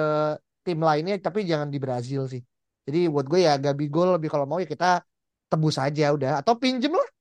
tim 0.66 0.80
lainnya 0.88 1.18
tapi 1.18 1.40
jangan 1.50 1.70
di 1.74 1.80
Brazil 1.82 2.22
sih. 2.30 2.42
Jadi 2.86 3.00
buat 3.14 3.26
gue 3.30 3.40
ya 3.48 3.54
Gabigol 3.62 4.18
lebih 4.18 4.30
kalau 4.34 4.46
mau 4.50 4.58
ya 4.62 4.68
kita 4.70 5.02
tebus 5.52 5.76
aja 5.82 6.06
udah 6.16 6.32
atau 6.42 6.54
pinjem 6.58 6.94
lah 6.96 7.08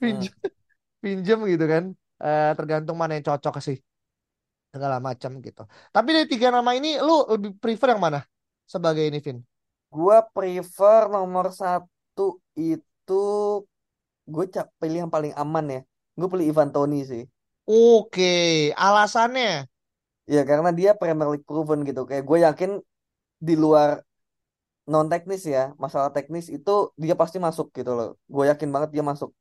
Hmm. 0.00 0.26
Pinjem 1.02 1.38
gitu 1.50 1.66
kan. 1.66 1.84
Eh, 2.22 2.52
tergantung 2.54 2.94
mana 2.94 3.18
yang 3.18 3.26
cocok 3.26 3.58
sih 3.58 3.82
segala 4.72 5.02
macam 5.02 5.42
gitu. 5.42 5.62
Tapi 5.90 6.08
dari 6.14 6.26
tiga 6.30 6.48
nama 6.54 6.70
ini 6.72 6.96
lu 7.02 7.26
lebih 7.28 7.58
prefer 7.58 7.92
yang 7.92 8.02
mana 8.06 8.22
sebagai 8.64 9.04
ini 9.04 9.18
Vin? 9.18 9.42
Gua 9.92 10.24
prefer 10.24 11.10
nomor 11.10 11.52
satu 11.52 12.40
itu 12.56 13.26
gue 14.22 14.44
pilih 14.80 14.98
yang 15.04 15.12
paling 15.12 15.34
aman 15.34 15.66
ya. 15.68 15.80
Gue 16.16 16.28
pilih 16.30 16.46
Ivan 16.48 16.70
Toney 16.70 17.02
sih. 17.04 17.24
Oke, 17.66 18.70
alasannya. 18.78 19.66
Ya 20.30 20.42
karena 20.46 20.70
dia 20.70 20.94
Premier 20.94 21.28
League 21.36 21.44
proven 21.44 21.82
gitu. 21.82 22.06
Kayak 22.06 22.24
gue 22.24 22.38
yakin 22.46 22.70
di 23.42 23.54
luar 23.58 24.00
non 24.86 25.06
teknis 25.10 25.42
ya, 25.46 25.74
masalah 25.78 26.10
teknis 26.14 26.46
itu 26.50 26.90
dia 26.98 27.14
pasti 27.18 27.42
masuk 27.42 27.74
gitu 27.74 27.92
loh. 27.92 28.14
Gue 28.30 28.46
yakin 28.46 28.70
banget 28.70 28.90
dia 28.94 29.04
masuk 29.04 29.34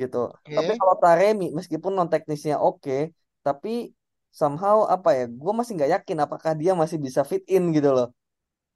gitu. 0.00 0.16
Tapi 0.54 0.70
Oke, 0.70 0.80
kalau 0.80 0.94
Taremi 1.02 1.44
meskipun 1.58 1.92
non 1.96 2.08
teknisnya 2.12 2.56
oke, 2.66 2.92
tapi 3.46 3.68
somehow 4.40 4.76
apa 4.94 5.08
ya, 5.18 5.22
gue 5.42 5.52
masih 5.58 5.72
nggak 5.76 5.90
yakin 5.94 6.18
apakah 6.24 6.52
dia 6.60 6.72
masih 6.82 6.98
bisa 7.06 7.20
fit 7.30 7.42
in 7.54 7.62
gitu 7.76 7.88
loh. 7.96 8.06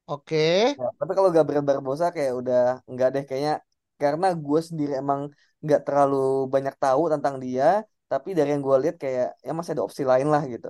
oke. 0.07 0.45
Ya, 0.79 0.87
tapi 1.01 1.13
kalau 1.17 1.31
Gabriel 1.37 1.65
Barbosa 1.69 2.07
kayak 2.17 2.33
udah 2.41 2.59
nggak 2.93 3.09
deh 3.15 3.23
kayaknya 3.29 3.55
karena 4.03 4.27
gue 4.45 4.61
sendiri 4.69 4.93
emang 5.03 5.21
nggak 5.65 5.81
terlalu 5.87 6.17
banyak 6.55 6.75
tahu 6.83 7.03
tentang 7.13 7.35
dia, 7.45 7.65
tapi 8.11 8.29
dari 8.37 8.49
yang 8.55 8.63
gue 8.69 8.77
lihat 8.83 8.97
kayak 9.03 9.27
ya 9.47 9.51
masih 9.57 9.73
ada 9.75 9.85
opsi 9.89 10.03
lain 10.11 10.29
lah 10.35 10.43
gitu. 10.55 10.69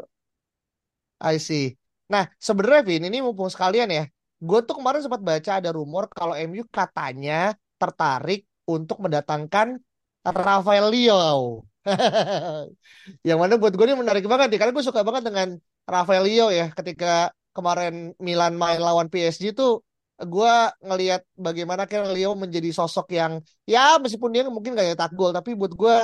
I 1.20 1.36
see. 1.40 1.76
Nah, 2.12 2.24
sebenarnya 2.40 2.82
Vin, 2.88 3.02
ini 3.08 3.18
mumpung 3.24 3.48
sekalian 3.52 3.88
ya. 3.92 4.04
Gue 4.40 4.58
tuh 4.66 4.74
kemarin 4.80 5.00
sempat 5.04 5.20
baca 5.22 5.50
ada 5.60 5.70
rumor 5.70 6.08
kalau 6.10 6.34
MU 6.36 6.64
katanya 6.68 7.54
tertarik 7.80 8.48
untuk 8.68 8.96
mendatangkan 9.04 9.78
Rafael 10.24 10.84
Leo. 10.92 11.64
Yang 13.28 13.38
mana 13.40 13.54
buat 13.56 13.72
gue 13.72 13.84
ini 13.88 13.96
menarik 13.96 14.24
banget 14.28 14.46
nih, 14.52 14.58
karena 14.60 14.72
gue 14.76 14.84
suka 14.84 15.00
banget 15.06 15.22
dengan 15.28 15.48
Rafael 15.88 16.24
Leo 16.26 16.46
ya. 16.52 16.68
Ketika 16.76 17.32
kemarin 17.56 18.12
Milan 18.20 18.54
main 18.60 18.78
lawan 18.80 19.08
PSG 19.08 19.56
tuh, 19.56 19.80
gue 20.20 20.52
ngelihat 20.84 21.24
bagaimana 21.32 21.88
kan 21.88 22.04
Leo 22.12 22.36
menjadi 22.36 22.68
sosok 22.76 23.16
yang 23.16 23.40
ya 23.64 23.96
meskipun 23.96 24.28
dia 24.34 24.44
mungkin 24.48 24.76
gak 24.76 24.86
nyetak 24.92 25.10
gol, 25.16 25.32
tapi 25.32 25.56
buat 25.56 25.72
gue 25.72 25.96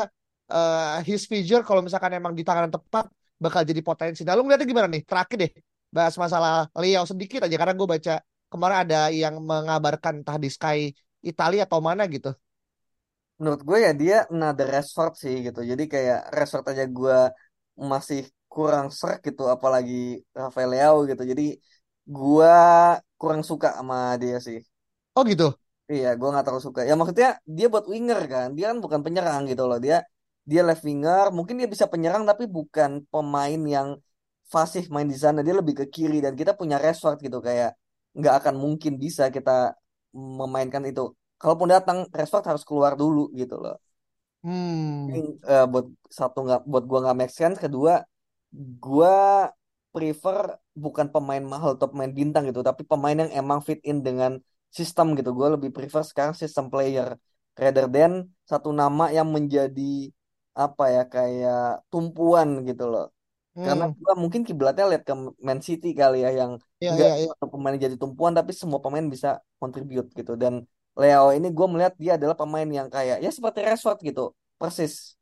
eh, 0.52 0.96
his 1.05 1.29
figure 1.29 1.61
kalau 1.61 1.85
misalkan 1.85 2.12
emang 2.16 2.33
di 2.33 2.42
tangan 2.46 2.72
tepat 2.72 3.07
bakal 3.37 3.62
jadi 3.68 3.81
potensi. 3.85 4.24
Nah, 4.24 4.33
lu 4.37 4.48
ngeliatnya 4.48 4.66
gimana 4.68 4.88
nih? 4.88 5.02
Terakhir 5.05 5.37
deh, 5.44 5.52
bahas 5.92 6.14
masalah 6.16 6.72
Leo 6.81 7.05
sedikit 7.05 7.44
aja 7.44 7.57
karena 7.61 7.74
gue 7.76 7.88
baca 7.88 8.14
kemarin 8.48 8.79
ada 8.88 9.00
yang 9.12 9.35
mengabarkan 9.44 10.24
entah 10.24 10.38
di 10.40 10.48
Sky 10.48 10.88
Italia 11.20 11.68
atau 11.68 11.85
mana 11.85 12.09
gitu. 12.09 12.33
Menurut 13.38 13.61
gue 13.68 13.79
ya 13.87 13.90
dia 14.03 14.14
another 14.33 14.66
Rashford 14.75 15.12
sih 15.22 15.35
gitu. 15.46 15.61
Jadi 15.70 15.83
kayak 15.92 16.18
Rashford 16.37 16.66
aja 16.72 16.85
gue 16.99 17.16
masih 17.92 18.20
kurang 18.53 18.87
serak 18.99 19.18
gitu, 19.29 19.42
apalagi 19.55 19.92
Rafael 20.33 20.68
Leao 20.72 20.96
gitu. 21.11 21.22
Jadi 21.33 21.42
gue 22.16 22.55
kurang 23.20 23.42
suka 23.51 23.68
sama 23.77 23.96
dia 24.22 24.37
sih. 24.46 24.59
Oh 25.16 25.22
gitu. 25.31 25.44
Iya, 25.92 26.09
gue 26.18 26.29
nggak 26.33 26.44
terlalu 26.46 26.62
suka. 26.68 26.81
Ya 26.88 26.94
maksudnya 26.99 27.31
dia 27.57 27.66
buat 27.72 27.87
winger 27.92 28.20
kan, 28.33 28.49
dia 28.57 28.64
kan 28.70 28.79
bukan 28.85 29.01
penyerang 29.07 29.42
gitu 29.51 29.62
loh. 29.70 29.79
Dia 29.85 29.96
dia 30.51 30.61
left 30.68 30.83
winger, 30.88 31.25
mungkin 31.37 31.55
dia 31.61 31.68
bisa 31.75 31.87
penyerang 31.92 32.22
tapi 32.31 32.44
bukan 32.57 32.90
pemain 33.12 33.61
yang 33.75 33.88
fasih 34.55 34.85
main 34.94 35.09
di 35.12 35.18
sana. 35.25 35.38
Dia 35.46 35.55
lebih 35.61 35.75
ke 35.81 35.85
kiri 35.94 36.18
dan 36.25 36.35
kita 36.40 36.53
punya 36.61 36.77
Rashford 36.85 37.18
gitu 37.27 37.38
kayak 37.49 37.70
nggak 38.18 38.35
akan 38.40 38.55
mungkin 38.64 38.92
bisa 39.05 39.22
kita 39.37 39.51
memainkan 40.40 40.83
itu. 40.90 41.03
Kalaupun 41.40 41.68
datang, 41.75 41.99
Rashford 42.16 42.44
harus 42.51 42.64
keluar 42.68 42.92
dulu 43.03 43.22
gitu 43.40 43.57
loh. 43.64 43.77
Hmm. 44.42 45.37
Eh, 45.51 45.64
buat 45.72 45.87
satu 46.18 46.38
nggak 46.46 46.61
buat 46.70 46.85
gua 46.90 46.99
nggak 47.03 47.16
make 47.20 47.33
sense 47.38 47.57
kedua 47.64 47.92
gua 48.85 49.12
prefer 49.94 50.37
bukan 50.85 51.07
pemain 51.14 51.44
mahal 51.53 51.70
atau 51.77 51.88
pemain 51.92 52.12
bintang 52.18 52.42
gitu 52.49 52.61
tapi 52.68 52.83
pemain 52.90 53.16
yang 53.22 53.31
emang 53.40 53.61
fit 53.68 53.81
in 53.90 53.96
dengan 54.07 54.33
sistem 54.79 55.07
gitu 55.18 55.31
gua 55.38 55.49
lebih 55.55 55.70
prefer 55.77 56.03
sekarang 56.11 56.35
sistem 56.42 56.66
player 56.72 57.09
rather 57.62 57.87
than 57.94 58.12
satu 58.51 58.68
nama 58.81 59.05
yang 59.16 59.29
menjadi 59.37 59.83
apa 60.62 60.83
ya 60.94 61.01
kayak 61.14 61.59
tumpuan 61.90 62.49
gitu 62.68 62.83
loh 62.92 63.05
karena 63.64 63.85
Hmm. 63.85 63.96
gua 64.03 64.12
mungkin 64.22 64.42
kiblatnya 64.49 64.85
lihat 64.90 65.05
ke 65.09 65.14
Man 65.49 65.61
City 65.68 65.88
kali 66.01 66.16
ya 66.27 66.31
yang 66.40 66.53
Iya, 66.81 66.90
nggak 66.92 67.09
iya, 67.09 67.16
iya. 67.20 67.33
satu 67.38 67.46
pemain 67.53 67.77
jadi 67.85 67.96
tumpuan 68.03 68.33
tapi 68.38 68.53
semua 68.61 68.81
pemain 68.85 69.07
bisa 69.14 69.29
contribute 69.61 70.09
gitu 70.18 70.33
dan 70.42 70.55
Leo 71.00 71.24
ini 71.37 71.48
gue 71.56 71.66
melihat 71.72 71.94
dia 72.02 72.12
adalah 72.18 72.37
pemain 72.40 72.68
yang 72.78 72.88
kayak 72.94 73.16
ya 73.24 73.30
seperti 73.37 73.61
Rashford 73.68 73.98
gitu 74.09 74.22
persis 74.61 75.16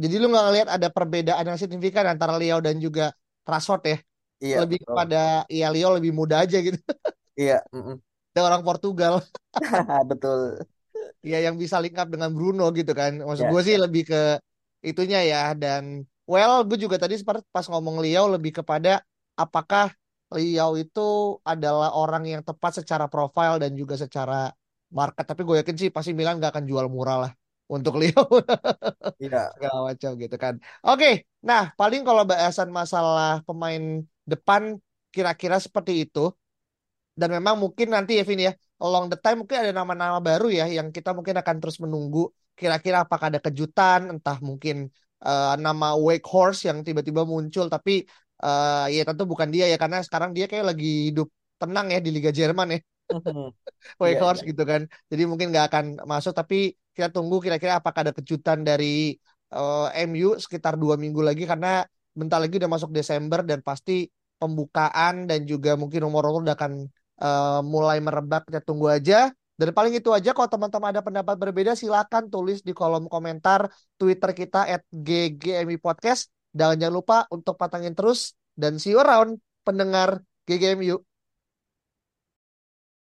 Jadi 0.00 0.14
lu 0.20 0.26
nggak 0.32 0.44
ngelihat 0.48 0.68
ada 0.76 0.88
perbedaan 0.88 1.44
yang 1.44 1.58
signifikan 1.60 2.04
antara 2.08 2.34
Leo 2.40 2.58
dan 2.64 2.80
juga 2.80 3.12
Rashford 3.44 3.82
ya? 3.92 3.96
iya 4.44 4.58
Lebih 4.60 4.78
betul 4.86 4.86
kepada 4.86 5.44
ya 5.48 5.68
Leo 5.74 5.88
lebih 5.96 6.12
muda 6.16 6.44
aja 6.44 6.58
gitu. 6.60 6.78
iya 7.40 7.56
mm-mm. 7.72 8.00
Dia 8.34 8.42
orang 8.46 8.62
Portugal. 8.66 9.14
betul 10.10 10.66
Ya 11.20 11.38
yang 11.44 11.56
bisa 11.60 11.76
link 11.84 11.96
up 12.00 12.08
dengan 12.08 12.32
Bruno 12.32 12.72
gitu 12.72 12.92
kan. 12.96 13.20
Maksud 13.20 13.44
ya 13.44 13.50
gue 13.50 13.60
sih 13.66 13.76
ya 13.76 13.80
lebih 13.84 14.02
ke 14.08 14.40
itunya 14.80 15.20
ya. 15.24 15.40
Dan 15.52 16.04
well 16.24 16.64
gue 16.64 16.78
juga 16.80 16.96
tadi 16.96 17.20
pas 17.52 17.66
ngomong 17.68 18.00
Leo 18.00 18.24
lebih 18.32 18.52
kepada 18.64 19.04
apakah 19.36 19.92
Leo 20.34 20.66
itu 20.78 21.00
adalah 21.52 21.88
orang 21.98 22.22
yang 22.32 22.42
tepat 22.48 22.72
secara 22.82 23.06
profile 23.10 23.56
dan 23.62 23.72
juga 23.80 23.94
secara 23.98 24.34
market. 24.98 25.24
Tapi 25.30 25.40
gue 25.46 25.56
yakin 25.62 25.76
sih 25.80 25.90
pasti 25.96 26.10
Milan 26.18 26.38
gak 26.42 26.52
akan 26.54 26.64
jual 26.70 26.86
murah 26.90 27.16
lah 27.28 27.32
untuk 27.74 27.94
Leo. 28.00 28.22
iya 29.22 29.38
segala 29.54 29.78
macam 29.88 30.10
gitu 30.22 30.36
kan. 30.44 30.54
Oke, 30.86 31.06
nah 31.48 31.62
paling 31.78 32.00
kalau 32.08 32.22
bahasan 32.30 32.68
masalah 32.78 33.28
pemain 33.46 33.82
depan 34.30 34.62
kira-kira 35.14 35.56
seperti 35.66 35.92
itu. 36.06 36.20
Dan 37.20 37.28
memang 37.36 37.54
mungkin 37.62 37.92
nanti 37.94 38.16
ya 38.18 38.22
Vin 38.28 38.40
ya, 38.48 38.52
along 38.80 39.04
the 39.12 39.16
time 39.20 39.44
mungkin 39.44 39.58
ada 39.60 39.72
nama-nama 39.76 40.18
baru 40.28 40.46
ya 40.48 40.64
yang 40.76 40.88
kita 40.96 41.10
mungkin 41.16 41.36
akan 41.42 41.56
terus 41.60 41.76
menunggu. 41.84 42.20
Kira-kira 42.58 43.04
apakah 43.04 43.26
ada 43.32 43.40
kejutan, 43.44 44.00
entah 44.12 44.36
mungkin 44.48 44.88
eh, 45.26 45.52
nama 45.64 45.86
Wake 46.00 46.24
Horse 46.32 46.60
yang 46.68 46.78
tiba-tiba 46.86 47.22
muncul, 47.28 47.66
tapi 47.68 47.92
eh, 48.44 48.84
ya 48.96 49.02
tentu 49.08 49.22
bukan 49.32 49.48
dia 49.54 49.64
ya 49.72 49.76
karena 49.82 49.98
sekarang 50.06 50.30
dia 50.36 50.46
kayak 50.50 50.64
lagi 50.74 51.12
hidup 51.12 51.28
tenang 51.60 51.86
ya 51.94 51.98
di 52.04 52.10
Liga 52.16 52.30
Jerman 52.32 52.68
ya. 52.74 52.78
iya 54.00 54.00
Wake 54.00 54.20
Horse 54.22 54.42
iya 54.42 54.48
gitu 54.50 54.62
kan. 54.70 54.82
Jadi 55.10 55.22
mungkin 55.30 55.46
nggak 55.52 55.66
akan 55.70 55.84
masuk, 56.06 56.32
tapi 56.32 56.74
kita 56.94 57.08
tunggu 57.14 57.36
kira-kira 57.44 57.78
apakah 57.80 58.00
ada 58.08 58.14
kejutan 58.16 58.62
dari 58.64 59.16
eh, 59.54 59.86
MU 60.06 60.38
sekitar 60.38 60.74
dua 60.80 60.94
minggu 60.96 61.20
lagi 61.20 61.44
karena 61.44 61.84
bentar 62.14 62.38
lagi 62.42 62.54
udah 62.60 62.70
masuk 62.70 62.90
Desember 62.96 63.40
dan 63.46 63.60
pasti 63.62 64.06
pembukaan 64.40 65.28
dan 65.28 65.44
juga 65.44 65.76
mungkin 65.76 66.00
rumor-rumor 66.06 66.42
udah 66.46 66.56
akan 66.56 66.72
eh, 67.22 67.60
mulai 67.66 67.98
merebak. 68.00 68.48
Kita 68.48 68.60
tunggu 68.64 68.88
aja. 68.90 69.30
Dan 69.60 69.76
paling 69.76 69.92
itu 69.92 70.08
aja. 70.16 70.32
Kalau 70.32 70.48
teman-teman 70.48 70.88
ada 70.88 71.04
pendapat 71.04 71.36
berbeda, 71.36 71.76
silakan 71.76 72.32
tulis 72.32 72.64
di 72.64 72.72
kolom 72.72 73.04
komentar 73.12 73.68
Twitter 74.00 74.32
kita 74.32 74.64
at 74.64 74.82
GGMI 74.88 75.76
Podcast. 75.76 76.32
Dan 76.50 76.82
jangan 76.82 76.94
lupa 76.94 77.18
untuk 77.30 77.54
patangin 77.54 77.94
terus 77.94 78.34
dan 78.58 78.76
see 78.76 78.92
you 78.94 79.00
around 79.00 79.38
pendengar 79.62 80.20
GGMU. 80.46 80.98